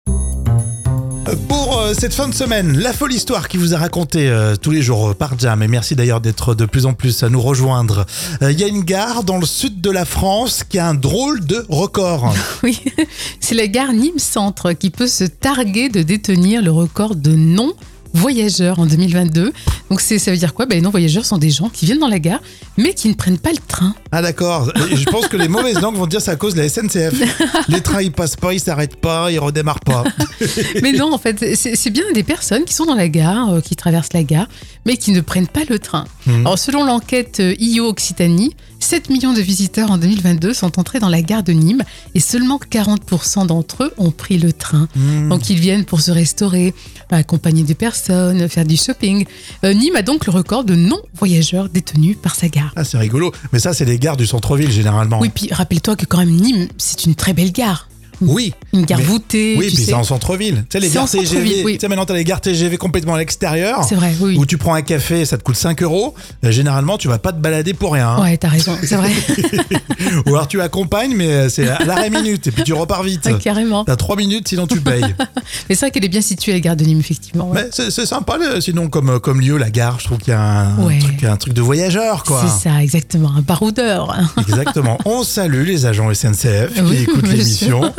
Pour 1.48 1.80
euh, 1.80 1.92
cette 1.92 2.14
fin 2.14 2.28
de 2.28 2.34
semaine, 2.34 2.78
la 2.78 2.92
folle 2.92 3.12
histoire 3.12 3.48
qui 3.48 3.56
vous 3.56 3.74
a 3.74 3.78
raconté 3.78 4.28
euh, 4.28 4.54
tous 4.54 4.70
les 4.70 4.80
jours 4.80 5.08
euh, 5.08 5.14
par 5.14 5.36
Jam, 5.36 5.60
et 5.60 5.66
merci 5.66 5.96
d'ailleurs 5.96 6.20
d'être 6.20 6.54
de 6.54 6.66
plus 6.66 6.86
en 6.86 6.92
plus 6.92 7.24
à 7.24 7.28
nous 7.28 7.40
rejoindre. 7.40 8.06
Il 8.42 8.58
y 8.58 8.62
a 8.62 8.68
une 8.68 8.84
gare 8.84 9.24
dans 9.24 9.38
le 9.38 9.46
sud 9.46 9.80
de 9.80 9.90
la 9.90 10.04
France 10.04 10.62
qui 10.62 10.78
a 10.78 10.86
un 10.86 10.94
drôle 10.94 11.44
de 11.44 11.66
record. 11.68 12.32
Oui, 12.62 12.80
c'est 13.40 13.54
la 13.56 13.66
gare 13.66 13.92
Nîmes 13.92 14.18
Centre 14.18 14.72
qui 14.72 14.90
peut 14.90 15.08
se 15.08 15.24
targuer 15.24 15.88
de 15.88 16.02
détenir 16.02 16.62
le 16.62 16.70
record 16.70 17.16
de 17.16 17.34
non 17.34 17.74
voyageurs 18.16 18.78
en 18.78 18.86
2022. 18.86 19.52
Donc 19.90 20.00
c'est 20.00 20.18
ça 20.18 20.30
veut 20.30 20.36
dire 20.36 20.54
quoi? 20.54 20.66
Ben, 20.66 20.76
Les 20.76 20.80
non 20.80 20.90
voyageurs 20.90 21.24
sont 21.24 21.38
des 21.38 21.50
gens 21.50 21.68
qui 21.68 21.86
viennent 21.86 21.98
dans 21.98 22.08
la 22.08 22.18
gare 22.18 22.40
mais 22.76 22.92
qui 22.94 23.08
ne 23.08 23.14
prennent 23.14 23.38
pas 23.38 23.52
le 23.52 23.58
train. 23.66 23.94
Ah 24.12 24.22
d'accord, 24.22 24.70
je 24.76 25.04
pense 25.04 25.28
que 25.28 25.36
les 25.36 25.48
mauvaises 25.48 25.80
langues 25.80 25.96
vont 25.96 26.06
dire 26.06 26.20
c'est 26.20 26.30
à 26.30 26.36
cause 26.36 26.54
de 26.54 26.60
la 26.60 26.68
SNCF. 26.68 27.14
Les 27.68 27.80
trains 27.80 28.02
ils 28.02 28.12
passent 28.12 28.36
pas, 28.36 28.52
ils 28.52 28.60
s'arrêtent 28.60 28.96
pas, 28.96 29.30
ils 29.30 29.38
redémarrent 29.38 29.80
pas. 29.80 30.04
Mais 30.82 30.92
non, 30.92 31.12
en 31.12 31.18
fait, 31.18 31.54
c'est 31.54 31.76
c'est 31.76 31.90
bien 31.90 32.04
des 32.14 32.22
personnes 32.22 32.64
qui 32.64 32.74
sont 32.74 32.84
dans 32.84 32.94
la 32.94 33.08
gare, 33.08 33.54
euh, 33.54 33.60
qui 33.60 33.76
traversent 33.76 34.12
la 34.12 34.22
gare, 34.22 34.48
mais 34.84 34.96
qui 34.96 35.12
ne 35.12 35.20
prennent 35.20 35.46
pas 35.46 35.62
le 35.68 35.78
train. 35.78 36.04
Mhm. 36.26 36.40
Alors, 36.46 36.58
selon 36.58 36.84
l'enquête 36.84 37.40
euh, 37.40 37.54
IO 37.58 37.86
Occitanie, 37.88 38.54
7 38.86 39.10
millions 39.10 39.32
de 39.32 39.40
visiteurs 39.40 39.90
en 39.90 39.98
2022 39.98 40.54
sont 40.54 40.78
entrés 40.78 41.00
dans 41.00 41.08
la 41.08 41.20
gare 41.20 41.42
de 41.42 41.50
Nîmes 41.50 41.82
et 42.14 42.20
seulement 42.20 42.60
40% 42.70 43.48
d'entre 43.48 43.82
eux 43.82 43.92
ont 43.98 44.12
pris 44.12 44.38
le 44.38 44.52
train. 44.52 44.86
Hmm. 44.94 45.28
Donc, 45.28 45.50
ils 45.50 45.58
viennent 45.58 45.84
pour 45.84 46.00
se 46.00 46.12
restaurer, 46.12 46.72
accompagner 47.10 47.64
des 47.64 47.74
personnes, 47.74 48.48
faire 48.48 48.64
du 48.64 48.76
shopping. 48.76 49.26
Euh, 49.64 49.74
Nîmes 49.74 49.96
a 49.96 50.02
donc 50.02 50.26
le 50.26 50.30
record 50.30 50.62
de 50.62 50.76
non-voyageurs 50.76 51.68
détenus 51.68 52.16
par 52.22 52.36
sa 52.36 52.46
gare. 52.46 52.72
Ah 52.76 52.84
c'est 52.84 52.96
rigolo, 52.96 53.32
mais 53.52 53.58
ça 53.58 53.74
c'est 53.74 53.84
les 53.84 53.98
gares 53.98 54.16
du 54.16 54.24
centre-ville 54.24 54.70
généralement. 54.70 55.18
Oui, 55.18 55.30
puis 55.34 55.48
rappelle-toi 55.50 55.96
que 55.96 56.06
quand 56.06 56.18
même 56.18 56.30
Nîmes, 56.30 56.68
c'est 56.78 57.06
une 57.06 57.16
très 57.16 57.32
belle 57.32 57.50
gare. 57.50 57.88
Oui, 58.20 58.54
Une 58.76 58.84
gare 58.84 58.98
Mais- 58.98 59.04
voûtée. 59.04 59.56
Oui, 59.58 59.68
tu 59.68 59.74
puis 59.76 59.84
c'est 59.84 59.94
en 59.94 60.04
centre-ville. 60.04 60.64
Tu 60.68 60.78
sais, 60.78 60.80
les 60.80 60.90
gares 60.90 61.08
TGV. 61.10 61.62
oui. 61.64 61.74
Tu 61.74 61.80
sais, 61.80 61.88
maintenant, 61.88 62.04
t'as 62.04 62.14
les 62.14 62.24
gares 62.24 62.40
TGV 62.40 62.76
complètement 62.76 63.14
à 63.14 63.18
l'extérieur. 63.18 63.84
C'est 63.88 63.94
vrai, 63.94 64.14
oui. 64.20 64.36
Où 64.38 64.44
tu 64.46 64.58
prends 64.58 64.74
un 64.74 64.82
café, 64.82 65.24
ça 65.24 65.36
te 65.38 65.42
coûte 65.42 65.56
5 65.56 65.82
euros. 65.82 66.14
Euh, 66.44 66.50
Généralement, 66.50 66.98
tu 66.98 67.08
vas 67.08 67.18
pas 67.18 67.32
te 67.32 67.38
balader 67.38 67.74
pour 67.74 67.92
rien. 67.92 68.08
hein. 68.10 68.22
Ouais, 68.22 68.36
t'as 68.36 68.48
raison, 68.48 68.76
c'est 68.82 68.96
vrai. 68.96 69.10
Ou 70.26 70.30
alors 70.34 70.48
tu 70.48 70.60
accompagnes, 70.60 71.14
mais 71.14 71.28
euh, 71.28 71.48
c'est 71.48 71.68
à 71.68 71.84
l'arrêt 71.84 72.10
minute. 72.10 72.46
Et 72.46 72.50
puis 72.50 72.62
tu 72.62 72.72
repars 72.72 73.02
vite. 73.02 73.26
Ouais, 73.26 73.38
carrément. 73.38 73.84
T'as 73.84 73.96
3 73.96 74.16
minutes, 74.16 74.48
sinon 74.48 74.66
tu 74.66 74.80
payes. 74.80 75.02
Mais 75.68 75.74
c'est 75.74 75.80
vrai 75.86 75.90
qu'elle 75.90 76.04
est 76.04 76.08
bien 76.08 76.20
située, 76.20 76.52
la 76.52 76.60
gare 76.60 76.76
de 76.76 76.84
Nîmes, 76.84 77.00
effectivement. 77.00 77.48
ouais. 77.50 77.64
mais 77.76 77.88
c'est 77.90 78.06
sympa, 78.06 78.38
sinon, 78.60 78.88
comme, 78.88 79.18
comme 79.20 79.40
lieu, 79.40 79.56
la 79.56 79.70
gare. 79.70 79.98
Je 80.00 80.04
trouve 80.04 80.18
qu'il 80.18 80.32
y 80.32 80.36
a 80.36 80.40
un, 80.40 80.78
Ouais. 80.84 80.98
truc, 80.98 81.24
un 81.24 81.36
truc 81.36 81.54
de 81.54 81.60
voyageur, 81.62 82.22
quoi. 82.24 82.42
C'est 82.46 82.68
ça, 82.68 82.82
exactement. 82.82 83.32
Un 83.36 83.40
baroudeur. 83.42 84.16
Exactement. 84.38 84.98
On 85.04 85.22
salue 85.24 85.64
les 85.66 85.86
agents 85.86 86.12
SNCF 86.12 86.72
qui 86.88 86.96
écoutent 87.02 87.28
l'émission. 87.28 87.92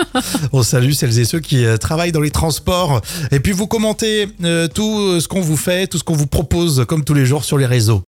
On 0.53 0.63
salue 0.67 0.91
celles 0.91 1.17
et 1.19 1.25
ceux 1.25 1.39
qui 1.39 1.65
euh, 1.65 1.77
travaillent 1.77 2.11
dans 2.11 2.21
les 2.21 2.31
transports. 2.31 3.01
Et 3.31 3.39
puis 3.39 3.53
vous 3.53 3.67
commentez 3.67 4.27
euh, 4.43 4.67
tout 4.67 4.99
euh, 4.99 5.19
ce 5.19 5.27
qu'on 5.27 5.41
vous 5.41 5.57
fait, 5.57 5.87
tout 5.87 5.97
ce 5.97 6.03
qu'on 6.03 6.15
vous 6.15 6.27
propose, 6.27 6.85
comme 6.87 7.03
tous 7.03 7.13
les 7.13 7.25
jours 7.25 7.43
sur 7.43 7.57
les 7.57 7.65
réseaux. 7.65 8.03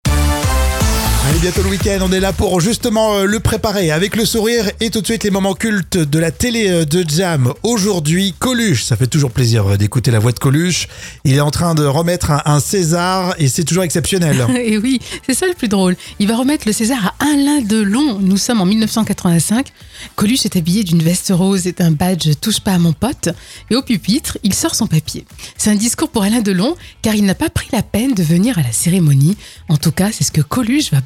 Allez, 1.26 1.38
bientôt 1.38 1.62
le 1.62 1.70
week-end, 1.70 2.00
on 2.02 2.12
est 2.12 2.20
là 2.20 2.34
pour 2.34 2.60
justement 2.60 3.14
euh, 3.14 3.24
le 3.24 3.40
préparer 3.40 3.90
avec 3.90 4.14
le 4.14 4.26
sourire 4.26 4.70
et 4.80 4.90
tout 4.90 5.00
de 5.00 5.06
suite 5.06 5.24
les 5.24 5.30
moments 5.30 5.54
cultes 5.54 5.96
de 5.96 6.18
la 6.18 6.30
télé 6.30 6.68
euh, 6.68 6.84
de 6.84 7.02
Jam. 7.08 7.54
Aujourd'hui, 7.62 8.34
Coluche, 8.38 8.84
ça 8.84 8.94
fait 8.94 9.06
toujours 9.06 9.30
plaisir 9.30 9.66
euh, 9.66 9.76
d'écouter 9.78 10.10
la 10.10 10.18
voix 10.18 10.32
de 10.32 10.38
Coluche. 10.38 10.86
Il 11.24 11.34
est 11.34 11.40
en 11.40 11.50
train 11.50 11.74
de 11.74 11.82
remettre 11.82 12.30
un, 12.44 12.60
César 12.60 13.34
et 13.38 13.48
c'est 13.48 13.64
toujours 13.64 13.84
exceptionnel. 13.84 14.46
Et 14.54 14.76
oui, 14.76 15.00
c'est 15.26 15.32
ça 15.32 15.46
le 15.46 15.54
plus 15.54 15.68
drôle. 15.68 15.96
Il 16.18 16.28
va 16.28 16.36
remettre 16.36 16.66
le 16.66 16.74
César 16.74 17.14
à 17.18 17.24
Alain 17.24 17.62
Delon. 17.62 18.18
Nous 18.20 18.36
sommes 18.36 18.60
en 18.60 18.66
1985. 18.66 19.68
Coluche 20.16 20.44
est 20.44 20.56
habillé 20.56 20.84
d'une 20.84 21.02
veste 21.02 21.32
rose 21.34 21.66
et 21.66 21.72
d'un 21.72 21.90
badge 21.90 22.28
Touche 22.38 22.60
pas 22.60 22.72
à 22.72 22.78
mon 22.78 22.92
pote. 22.92 23.30
Et 23.70 23.76
au 23.76 23.82
pupitre, 23.82 24.36
il 24.42 24.52
sort 24.52 24.74
son 24.74 24.86
papier. 24.86 25.24
C'est 25.56 25.70
un 25.70 25.74
discours 25.74 26.10
pour 26.10 26.22
Alain 26.22 26.42
Delon, 26.42 26.76
car 27.00 27.14
il 27.14 27.24
n'a 27.24 27.34
pas 27.34 27.48
pris 27.48 27.68
la 27.72 27.82
peine 27.82 28.12
de 28.12 28.22
venir 28.22 28.58
à 28.58 28.62
la 28.62 28.72
cérémonie. 28.72 29.38
En 29.70 29.78
tout 29.78 29.92
cas, 29.92 30.10
c'est 30.12 30.24
ce 30.24 30.30
que 30.30 30.42
Coluche 30.42 30.92
va 30.92 31.00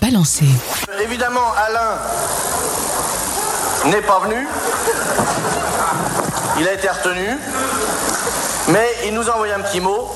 Évidemment, 1.03 1.53
Alain 1.57 1.99
n'est 3.87 4.03
pas 4.03 4.21
venu. 4.21 4.47
Il 6.59 6.67
a 6.69 6.73
été 6.73 6.89
retenu. 6.89 7.39
Mais 8.69 8.89
il 9.07 9.15
nous 9.15 9.29
a 9.31 9.35
envoyé 9.35 9.55
un 9.55 9.61
petit 9.61 9.81
mot 9.81 10.15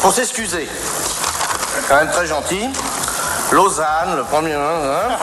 pour 0.00 0.12
s'excuser. 0.12 0.68
Quand 1.88 1.96
même 1.96 2.10
très 2.10 2.26
gentil. 2.26 2.70
Lausanne, 3.52 4.16
le 4.16 4.24
premier. 4.24 4.54
hein, 4.54 4.60
hein. 5.10 5.16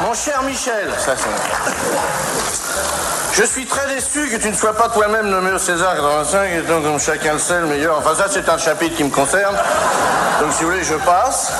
Mon 0.00 0.14
cher 0.14 0.42
Michel, 0.42 0.90
ça. 0.98 1.12
Je 3.32 3.44
suis 3.44 3.66
très 3.66 3.86
déçu 3.94 4.28
que 4.28 4.36
tu 4.36 4.48
ne 4.50 4.54
sois 4.54 4.74
pas 4.74 4.88
toi-même 4.88 5.28
nommé 5.28 5.52
au 5.52 5.58
César 5.58 5.94
85, 5.94 6.50
et 6.50 6.62
donc 6.62 6.82
comme 6.84 6.98
chacun 6.98 7.34
le 7.34 7.38
sait, 7.38 7.60
le 7.60 7.66
meilleur. 7.66 7.98
Enfin 7.98 8.14
ça 8.14 8.26
c'est 8.28 8.48
un 8.48 8.58
chapitre 8.58 8.96
qui 8.96 9.04
me 9.04 9.10
concerne. 9.10 9.56
Donc 10.42 10.52
si 10.52 10.64
vous 10.64 10.70
voulez, 10.70 10.82
je 10.82 10.94
passe. 10.94 11.52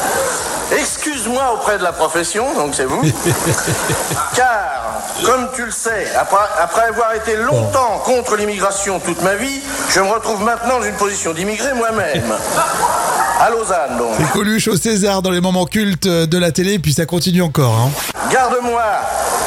Excuse-moi 0.76 1.52
auprès 1.54 1.78
de 1.78 1.84
la 1.84 1.92
profession, 1.92 2.52
donc 2.54 2.74
c'est 2.74 2.84
vous. 2.84 3.00
Car, 4.34 4.98
comme 5.24 5.48
tu 5.54 5.64
le 5.64 5.70
sais, 5.70 6.08
après, 6.18 6.36
après 6.60 6.82
avoir 6.86 7.14
été 7.14 7.36
longtemps 7.36 8.02
contre 8.04 8.34
l'immigration 8.34 8.98
toute 8.98 9.22
ma 9.22 9.36
vie, 9.36 9.60
je 9.90 10.00
me 10.00 10.08
retrouve 10.10 10.42
maintenant 10.42 10.80
dans 10.80 10.84
une 10.84 10.96
position 10.96 11.32
d'immigré 11.32 11.72
moi-même. 11.74 12.24
À 13.40 13.50
Lausanne, 13.50 13.98
donc. 13.98 14.14
C'est 14.18 14.30
Coluche 14.30 14.68
au 14.68 14.76
César 14.76 15.20
dans 15.20 15.30
les 15.30 15.40
moments 15.40 15.64
cultes 15.66 16.06
de 16.06 16.38
la 16.38 16.52
télé, 16.52 16.78
puis 16.78 16.92
ça 16.92 17.06
continue 17.06 17.42
encore. 17.42 17.72
hein. 17.74 17.90
Garde-moi 18.30 18.82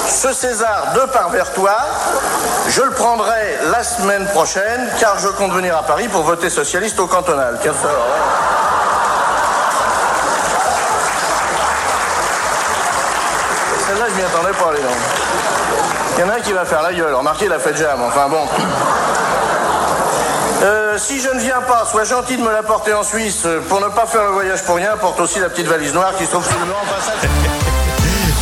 ce 0.10 0.34
César 0.34 0.88
de 0.96 1.00
par 1.12 1.30
vers 1.30 1.52
toi. 1.54 1.76
Je 2.70 2.82
le 2.82 2.92
prendrai 2.92 3.58
la 3.72 3.84
semaine 3.84 4.26
prochaine, 4.28 4.90
car 5.00 5.18
je 5.20 5.28
compte 5.30 5.52
venir 5.54 5.78
à 5.78 5.84
Paris 5.84 6.10
pour 6.10 6.24
voter 6.24 6.50
socialiste 6.50 7.00
au 7.00 7.08
cantonal. 7.08 7.58
Tiens, 7.62 7.72
ça, 7.82 7.88
ouais. 7.88 8.55
Pas, 14.44 14.72
les. 14.74 14.80
Il 16.18 16.22
y 16.22 16.24
en 16.24 16.30
a 16.30 16.36
un 16.36 16.40
qui 16.40 16.54
va 16.54 16.66
faire 16.66 16.82
la 16.82 16.94
gueule. 16.94 17.14
Remarquez, 17.14 17.46
il 17.46 17.54
a 17.54 17.60
fait 17.60 17.74
mais 17.98 18.06
enfin 18.06 18.28
bon. 18.30 18.48
Euh, 20.64 20.98
si 20.98 21.20
je 21.20 21.30
ne 21.30 21.40
viens 21.40 21.62
pas, 21.62 21.86
sois 21.86 22.06
gentil 22.06 22.38
de 22.38 22.42
me 22.42 22.52
l'apporter 22.52 22.94
en 22.94 23.04
Suisse. 23.04 23.44
euh, 23.46 23.60
Pour 23.68 23.82
ne 23.82 23.88
pas 23.90 24.06
faire 24.06 24.24
le 24.24 24.32
voyage 24.32 24.64
pour 24.64 24.76
rien, 24.76 24.96
porte 24.98 25.20
aussi 25.20 25.40
la 25.40 25.50
petite 25.50 25.68
valise 25.68 25.94
noire 25.94 26.14
qui 26.18 26.26
se 26.26 26.32
trouve 26.32 26.46
sous 26.46 26.58
le 26.60 26.66
mur. 26.66 26.76
Ça, 27.02 27.12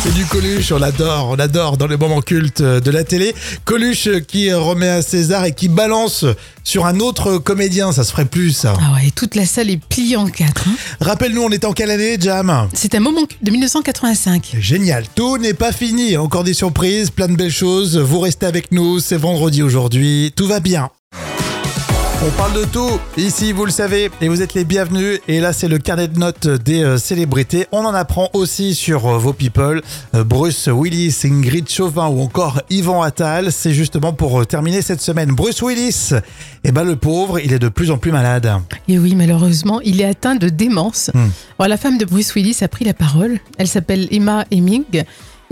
C'est 0.04 0.12
du 0.12 0.26
Coluche, 0.26 0.70
on 0.70 0.76
l'adore, 0.78 1.28
on 1.30 1.34
l'adore 1.36 1.78
dans 1.78 1.86
les 1.86 1.96
moments 1.96 2.20
cultes 2.20 2.60
de 2.60 2.90
la 2.90 3.04
télé. 3.04 3.34
Coluche 3.64 4.08
qui 4.28 4.52
remet 4.52 4.90
un 4.90 5.00
César 5.00 5.46
et 5.46 5.52
qui 5.52 5.68
balance 5.68 6.26
sur 6.62 6.84
un 6.84 7.00
autre 7.00 7.38
comédien, 7.38 7.90
ça 7.90 8.04
se 8.04 8.10
ferait 8.10 8.26
plus 8.26 8.52
ça. 8.52 8.74
Ah 8.78 8.92
ouais, 8.94 9.10
toute 9.16 9.34
la 9.34 9.46
salle 9.46 9.70
est 9.70 9.78
pliée 9.82 10.16
en 10.16 10.26
quatre. 10.26 10.68
hein. 10.68 10.74
Rappelle-nous, 11.00 11.40
on 11.42 11.48
est 11.50 11.64
en 11.64 11.72
quelle 11.72 11.90
année, 11.90 12.18
Jam? 12.20 12.68
C'est 12.74 12.94
un 12.94 13.00
moment 13.00 13.22
de 13.42 13.50
1985. 13.50 14.56
Génial, 14.60 15.04
tout 15.14 15.38
n'est 15.38 15.54
pas 15.54 15.72
fini, 15.72 16.18
encore 16.18 16.44
des 16.44 16.54
surprises, 16.54 17.08
plein 17.10 17.28
de 17.28 17.36
belles 17.36 17.50
choses. 17.50 17.96
Vous 17.96 18.20
restez 18.20 18.44
avec 18.44 18.72
nous, 18.72 19.00
c'est 19.00 19.16
vendredi 19.16 19.62
aujourd'hui, 19.62 20.34
tout 20.36 20.46
va 20.46 20.60
bien. 20.60 20.90
On 22.26 22.30
parle 22.38 22.54
de 22.54 22.64
tout 22.64 22.98
ici, 23.18 23.52
vous 23.52 23.66
le 23.66 23.70
savez, 23.70 24.10
et 24.22 24.28
vous 24.28 24.40
êtes 24.40 24.54
les 24.54 24.64
bienvenus. 24.64 25.20
Et 25.28 25.40
là, 25.40 25.52
c'est 25.52 25.68
le 25.68 25.76
carnet 25.76 26.08
de 26.08 26.18
notes 26.18 26.48
des 26.48 26.82
euh, 26.82 26.96
célébrités. 26.96 27.66
On 27.70 27.84
en 27.84 27.92
apprend 27.92 28.30
aussi 28.32 28.74
sur 28.74 29.06
euh, 29.06 29.18
vos 29.18 29.34
people. 29.34 29.82
Euh, 30.14 30.24
Bruce 30.24 30.66
Willis, 30.72 31.14
Ingrid 31.24 31.68
Chauvin 31.68 32.08
ou 32.08 32.22
encore 32.22 32.62
Yvan 32.70 33.02
Attal. 33.02 33.52
C'est 33.52 33.74
justement 33.74 34.14
pour 34.14 34.46
terminer 34.46 34.80
cette 34.80 35.02
semaine. 35.02 35.32
Bruce 35.32 35.60
Willis, 35.60 36.12
eh 36.64 36.72
ben 36.72 36.84
le 36.84 36.96
pauvre, 36.96 37.40
il 37.40 37.52
est 37.52 37.58
de 37.58 37.68
plus 37.68 37.90
en 37.90 37.98
plus 37.98 38.10
malade. 38.10 38.50
Et 38.88 38.98
oui, 38.98 39.14
malheureusement, 39.14 39.82
il 39.82 40.00
est 40.00 40.06
atteint 40.06 40.34
de 40.34 40.48
démence. 40.48 41.10
Alors, 41.58 41.68
la 41.68 41.76
femme 41.76 41.98
de 41.98 42.06
Bruce 42.06 42.34
Willis 42.34 42.56
a 42.62 42.68
pris 42.68 42.86
la 42.86 42.94
parole. 42.94 43.38
Elle 43.58 43.68
s'appelle 43.68 44.08
Emma 44.10 44.46
Heming. 44.50 44.84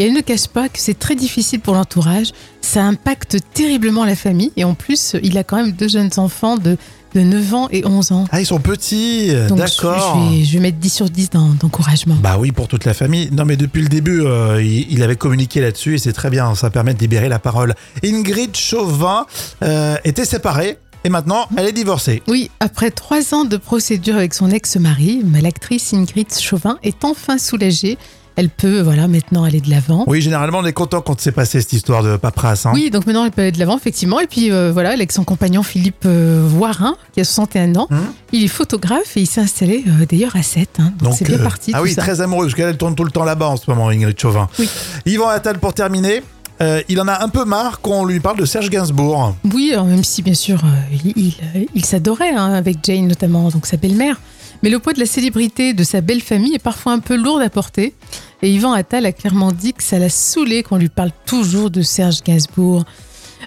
Et 0.03 0.07
elle 0.07 0.15
ne 0.15 0.21
cache 0.21 0.49
pas 0.49 0.69
que 0.69 0.81
c'est 0.81 0.99
très 0.99 1.15
difficile 1.15 1.61
pour 1.61 1.75
l'entourage. 1.75 2.33
Ça 2.61 2.83
impacte 2.83 3.37
terriblement 3.55 4.05
la 4.05 4.17
famille. 4.17 4.51
Et 4.57 4.65
en 4.65 4.75
plus, 4.75 5.15
il 5.23 5.39
a 5.39 5.45
quand 5.45 5.55
même 5.59 5.71
deux 5.71 5.87
jeunes 5.87 6.11
enfants 6.17 6.57
de, 6.57 6.77
de 7.15 7.21
9 7.21 7.55
ans 7.55 7.69
et 7.71 7.87
11 7.87 8.11
ans. 8.11 8.25
Ah, 8.33 8.41
ils 8.41 8.47
sont 8.47 8.59
petits, 8.59 9.29
je- 9.31 9.55
d'accord. 9.55 10.19
Je, 10.33 10.39
vais, 10.39 10.45
je 10.45 10.53
vais 10.55 10.59
mettre 10.59 10.79
10 10.79 10.91
sur 10.93 11.09
10 11.09 11.31
d'en- 11.31 11.51
d'encouragement. 11.51 12.17
Bah 12.21 12.37
oui, 12.37 12.51
pour 12.51 12.67
toute 12.67 12.85
la 12.85 12.95
famille. 12.95 13.29
Non, 13.31 13.45
mais 13.45 13.57
depuis 13.57 13.81
le 13.81 13.89
début, 13.89 14.23
euh, 14.23 14.61
il, 14.61 14.91
il 14.93 15.05
avait 15.05 15.15
communiqué 15.15 15.61
là-dessus 15.61 15.95
et 15.95 15.99
c'est 15.99 16.13
très 16.13 16.31
bien. 16.31 16.53
Ça 16.57 16.69
permet 16.69 16.95
de 16.95 16.99
libérer 16.99 17.29
la 17.29 17.39
parole. 17.39 17.73
Ingrid 18.05 18.57
Chauvin 18.57 19.27
euh, 19.63 19.95
était 20.03 20.25
séparée 20.25 20.79
et 21.05 21.11
maintenant, 21.11 21.47
elle 21.57 21.67
est 21.69 21.73
divorcée. 21.73 22.25
Oui, 22.27 22.51
après 22.59 22.91
trois 22.91 23.35
ans 23.35 23.45
de 23.45 23.57
procédure 23.57 24.17
avec 24.17 24.35
son 24.35 24.51
ex-mari, 24.51 25.23
l'actrice 25.41 25.95
Ingrid 25.95 26.27
Chauvin 26.37 26.79
est 26.83 27.05
enfin 27.05 27.39
soulagée. 27.39 27.99
Elle 28.37 28.49
peut, 28.49 28.81
voilà, 28.81 29.09
maintenant 29.09 29.45
aller 29.45 29.61
de 29.61 29.69
l'avant. 29.69 30.05
Oui, 30.07 30.21
généralement, 30.23 30.59
on 30.61 30.65
est 30.65 30.73
content 30.73 31.01
quand 31.03 31.21
c'est 31.21 31.33
passé 31.33 31.61
cette 31.61 31.73
histoire 31.75 32.03
de 32.03 32.17
paperasse. 32.17 32.65
Hein. 32.67 32.73
Oui, 32.75 32.89
donc 32.91 33.07
maintenant 33.07 33.25
elle 33.27 33.31
peut 33.31 33.43
aller 33.43 33.53
de 33.53 33.59
l'avant, 33.59 33.77
effectivement. 33.77 34.21
Et 34.21 34.27
puis 34.27 34.51
euh, 34.51 34.71
voilà, 34.73 34.91
avec 34.91 35.13
son 35.13 35.25
compagnon 35.25 35.63
Philippe 35.63 36.05
euh, 36.07 36.43
Voirin, 36.49 36.97
qui 37.13 37.21
a 37.21 37.25
61 37.25 37.77
ans, 37.77 37.89
Hum. 37.91 37.99
il 38.33 38.43
est 38.45 38.49
photographe 38.49 39.17
et 39.17 39.21
il 39.21 39.27
s'est 39.27 39.41
installé 39.43 39.85
euh, 39.87 40.07
d'ailleurs 40.07 40.35
à 40.35 40.43
7. 40.43 40.69
hein. 40.79 40.93
donc 41.03 41.15
c'est 41.17 41.27
bien 41.27 41.39
euh, 41.39 41.43
parti. 41.43 41.73
Ah 41.75 41.83
oui, 41.83 41.93
ça. 41.93 42.03
très 42.03 42.21
amoureux, 42.23 42.47
parce 42.47 42.55
qu'elle 42.55 42.77
tourne 42.77 42.95
tout 42.95 43.05
le 43.05 43.11
temps 43.11 43.25
là-bas 43.25 43.49
en 43.49 43.57
ce 43.57 43.65
moment, 43.69 43.89
Ingrid 43.91 44.19
Chauvin. 44.19 44.49
Oui. 44.59 44.69
Yvan 45.05 45.29
Attal, 45.29 45.59
pour 45.59 45.75
terminer, 45.75 46.23
euh, 46.61 46.81
il 46.89 47.01
en 47.01 47.09
a 47.09 47.23
un 47.25 47.29
peu 47.29 47.45
marre 47.45 47.81
quand 47.81 47.91
on 47.91 48.05
lui 48.05 48.21
parle 48.21 48.39
de 48.39 48.45
Serge 48.47 48.71
Gainsbourg. 48.71 49.35
Oui, 49.53 49.73
même 49.77 50.05
si 50.05 50.23
bien 50.23 50.35
sûr 50.35 50.63
euh, 50.65 50.97
il, 51.05 51.13
il, 51.17 51.67
il 51.75 51.85
s'adorait 51.85 52.31
hein, 52.35 52.53
avec 52.55 52.79
Jane 52.83 53.09
notamment, 53.09 53.49
donc 53.51 53.67
sa 53.67 53.77
belle-mère. 53.77 54.21
Mais 54.63 54.71
le 54.71 54.79
poids 54.79 54.93
de 54.93 55.01
la 55.01 55.07
célébrité 55.07 55.75
de 55.75 55.83
sa 55.85 56.01
belle 56.01 56.21
famille 56.23 56.55
est 56.55 56.59
parfois 56.63 56.93
un 56.93 56.99
peu 57.01 57.17
lourd 57.17 57.41
à 57.41 57.49
porter. 57.51 57.95
Et 58.43 58.51
Yvan 58.53 58.73
Attal 58.73 59.07
a 59.07 59.13
clairement 59.13 59.53
dit 59.53 59.73
que 59.73 59.83
ça 59.83 59.99
l'a 59.99 60.09
saoulé 60.09 60.63
qu'on 60.63 60.77
lui 60.77 60.89
parle 60.89 61.11
toujours 61.27 61.71
de 61.71 61.83
Serge 61.83 62.23
Gainsbourg. 62.23 62.85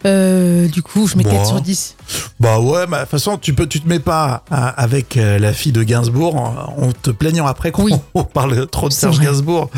Euh, 0.06 0.68
du 0.68 0.82
coup, 0.84 1.08
je 1.08 1.16
mets 1.18 1.24
Bon. 1.24 1.32
4 1.32 1.46
sur 1.48 1.62
10. 1.62 1.96
Bah 2.40 2.60
ouais, 2.60 2.86
bah, 2.86 2.98
de 2.98 3.02
toute 3.04 3.12
façon, 3.12 3.38
tu, 3.38 3.54
peux, 3.54 3.66
tu 3.66 3.80
te 3.82 3.88
mets 3.88 4.00
pas 4.00 4.44
à- 4.52 4.68
avec 4.70 5.16
euh, 5.18 5.40
la 5.40 5.54
fille 5.54 5.72
de 5.72 5.84
Gainsbourg 5.84 6.36
en, 6.36 6.76
en 6.88 6.92
te 6.92 7.10
plaignant 7.12 7.48
après 7.48 7.72
qu'on 7.72 7.84
Oui. 7.86 7.94
parle 8.34 8.68
trop 8.68 8.90
de 8.90 8.94
Serge 8.94 9.16
vrai. 9.18 9.26
Gainsbourg. 9.26 9.70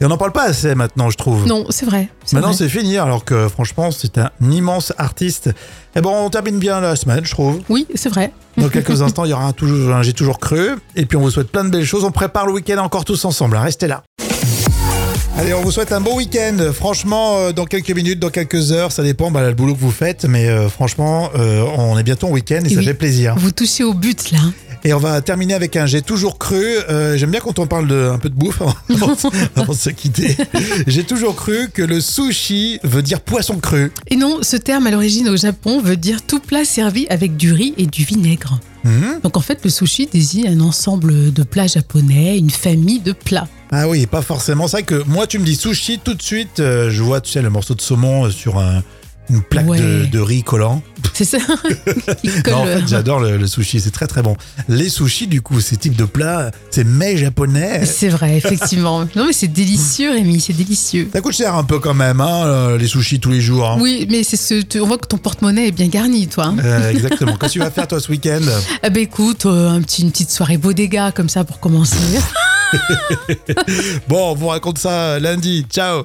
Et 0.00 0.04
on 0.04 0.08
n'en 0.08 0.18
parle 0.18 0.32
pas 0.32 0.44
assez 0.44 0.74
maintenant, 0.74 1.10
je 1.10 1.16
trouve. 1.16 1.46
Non, 1.46 1.64
c'est 1.70 1.86
vrai. 1.86 2.08
Maintenant, 2.32 2.52
c'est 2.52 2.68
fini, 2.68 2.98
alors 2.98 3.24
que 3.24 3.48
franchement, 3.48 3.90
c'est 3.90 4.18
un 4.18 4.30
immense 4.42 4.92
artiste. 4.98 5.50
Et 5.94 6.00
bon, 6.00 6.12
on 6.26 6.30
termine 6.30 6.58
bien 6.58 6.80
la 6.80 6.96
semaine, 6.96 7.24
je 7.24 7.30
trouve. 7.30 7.60
Oui, 7.68 7.86
c'est 7.94 8.08
vrai. 8.10 8.32
Dans 8.58 8.68
quelques 8.68 9.00
instants, 9.02 9.24
il 9.24 9.30
y 9.30 9.32
aura 9.32 9.46
un, 9.46 9.52
toujours, 9.52 9.94
un 9.94 10.02
J'ai 10.02 10.12
toujours 10.12 10.38
cru. 10.38 10.70
Et 10.96 11.06
puis, 11.06 11.16
on 11.16 11.22
vous 11.22 11.30
souhaite 11.30 11.50
plein 11.50 11.64
de 11.64 11.70
belles 11.70 11.84
choses. 11.86 12.04
On 12.04 12.10
prépare 12.10 12.46
le 12.46 12.52
week-end 12.52 12.78
encore 12.78 13.04
tous 13.04 13.24
ensemble. 13.24 13.56
hein. 13.56 13.62
Restez 13.62 13.86
là. 13.86 14.02
Allez, 15.38 15.52
on 15.52 15.60
vous 15.60 15.70
souhaite 15.70 15.92
un 15.92 16.00
bon 16.00 16.16
week-end. 16.16 16.56
Franchement, 16.72 17.36
euh, 17.36 17.52
dans 17.52 17.66
quelques 17.66 17.90
minutes, 17.90 18.18
dans 18.18 18.30
quelques 18.30 18.72
heures, 18.72 18.90
ça 18.90 19.02
dépend 19.02 19.30
bah, 19.30 19.46
le 19.46 19.52
boulot 19.54 19.74
que 19.74 19.80
vous 19.80 19.90
faites. 19.90 20.24
Mais 20.24 20.48
euh, 20.48 20.70
franchement, 20.70 21.28
euh, 21.36 21.62
on 21.76 21.98
est 21.98 22.02
bientôt 22.02 22.28
en 22.28 22.30
week-end 22.30 22.60
et, 22.64 22.66
Et 22.66 22.70
ça 22.74 22.78
oui. 22.80 22.86
fait 22.86 22.94
plaisir. 22.94 23.34
Vous 23.36 23.50
touchez 23.52 23.84
au 23.84 23.92
but 23.92 24.30
là. 24.30 24.38
Et 24.84 24.92
on 24.94 24.98
va 24.98 25.20
terminer 25.20 25.54
avec 25.54 25.76
un 25.76 25.86
j'ai 25.86 26.02
toujours 26.02 26.38
cru. 26.38 26.62
euh, 26.88 27.16
J'aime 27.16 27.30
bien 27.30 27.40
quand 27.40 27.58
on 27.58 27.66
parle 27.66 27.88
de 27.88 28.10
un 28.12 28.18
peu 28.18 28.28
de 28.28 28.34
bouffe 28.34 28.60
avant, 28.90 29.16
avant 29.56 29.72
de 29.72 29.78
se 29.78 29.90
quitter. 29.90 30.36
J'ai 30.86 31.04
toujours 31.04 31.34
cru 31.34 31.68
que 31.72 31.82
le 31.82 32.00
sushi 32.00 32.78
veut 32.84 33.02
dire 33.02 33.20
poisson 33.20 33.58
cru. 33.58 33.90
Et 34.08 34.16
non, 34.16 34.38
ce 34.42 34.56
terme 34.56 34.86
à 34.86 34.90
l'origine 34.90 35.28
au 35.28 35.36
Japon 35.36 35.80
veut 35.80 35.96
dire 35.96 36.22
tout 36.24 36.38
plat 36.40 36.64
servi 36.64 37.06
avec 37.08 37.36
du 37.36 37.52
riz 37.52 37.74
et 37.78 37.86
du 37.86 38.04
vinaigre. 38.04 38.58
Mhm. 38.84 39.20
Donc 39.24 39.36
en 39.36 39.40
fait, 39.40 39.58
le 39.64 39.70
sushi 39.70 40.06
désigne 40.06 40.46
un 40.48 40.60
ensemble 40.60 41.32
de 41.32 41.42
plats 41.42 41.66
japonais, 41.66 42.38
une 42.38 42.50
famille 42.50 43.00
de 43.00 43.12
plats. 43.12 43.48
Ah 43.72 43.88
oui, 43.88 44.06
pas 44.06 44.22
forcément. 44.22 44.68
C'est 44.68 44.76
vrai 44.76 44.82
que 44.84 45.02
moi, 45.08 45.26
tu 45.26 45.40
me 45.40 45.44
dis 45.44 45.56
sushi, 45.56 45.98
tout 45.98 46.14
de 46.14 46.22
suite, 46.22 46.60
euh, 46.60 46.88
je 46.90 47.02
vois, 47.02 47.20
tu 47.20 47.32
sais, 47.32 47.42
le 47.42 47.50
morceau 47.50 47.74
de 47.74 47.80
saumon 47.80 48.26
euh, 48.26 48.30
sur 48.30 48.58
un- 48.58 48.84
une 49.30 49.42
plaque 49.42 49.66
Ouais. 49.68 49.80
de, 49.80 50.06
de 50.06 50.18
riz 50.20 50.42
collant. 50.42 50.82
C'est 51.14 51.24
ça. 51.24 51.38
Non, 52.48 52.56
en 52.58 52.64
fait, 52.66 52.86
j'adore 52.86 53.20
le, 53.20 53.36
le 53.38 53.46
sushi, 53.46 53.80
c'est 53.80 53.90
très 53.90 54.06
très 54.06 54.22
bon. 54.22 54.36
Les 54.68 54.88
sushis, 54.88 55.26
du 55.26 55.40
coup, 55.42 55.60
ces 55.60 55.76
types 55.76 55.96
de 55.96 56.04
plats, 56.04 56.50
c'est 56.70 56.84
mets 56.84 57.16
japonais. 57.16 57.84
C'est 57.86 58.08
vrai, 58.08 58.36
effectivement. 58.36 59.00
Non 59.16 59.26
mais 59.26 59.32
c'est 59.32 59.48
délicieux, 59.48 60.10
Rémi, 60.12 60.40
c'est 60.40 60.52
délicieux. 60.52 61.08
Ça 61.12 61.20
coûte 61.20 61.34
cher 61.34 61.54
un 61.54 61.64
peu 61.64 61.78
quand 61.78 61.94
même, 61.94 62.20
hein, 62.20 62.44
euh, 62.46 62.78
les 62.78 62.86
sushis 62.86 63.18
tous 63.20 63.30
les 63.30 63.40
jours. 63.40 63.68
hein. 63.68 63.78
Oui, 63.80 64.06
mais 64.10 64.22
c'est 64.24 64.36
ce, 64.36 64.62
on 64.80 64.86
voit 64.86 64.98
que 64.98 65.06
ton 65.06 65.18
porte-monnaie 65.18 65.68
est 65.68 65.72
bien 65.72 65.88
garni, 65.88 66.26
toi. 66.28 66.46
hein. 66.46 66.56
Euh, 66.62 66.90
exactement. 66.94 67.36
Qu'est-ce 67.36 67.54
que 67.54 67.58
tu 67.58 67.64
vas 67.64 67.70
faire 67.70 67.88
toi 67.88 68.00
ce 68.00 68.10
week-end? 68.10 68.40
Ah 68.82 68.90
bah 68.90 69.00
écoute, 69.00 69.46
euh, 69.46 69.70
un 69.70 69.80
petit, 69.82 70.02
une 70.02 70.10
petite 70.10 70.30
soirée 70.30 70.58
bodega 70.58 71.12
comme 71.12 71.28
ça 71.28 71.44
pour 71.44 71.60
commencer. 71.60 71.96
Bon, 74.08 74.32
on 74.32 74.34
vous 74.34 74.48
raconte 74.48 74.78
ça 74.78 75.18
lundi. 75.20 75.64
Ciao 75.70 76.04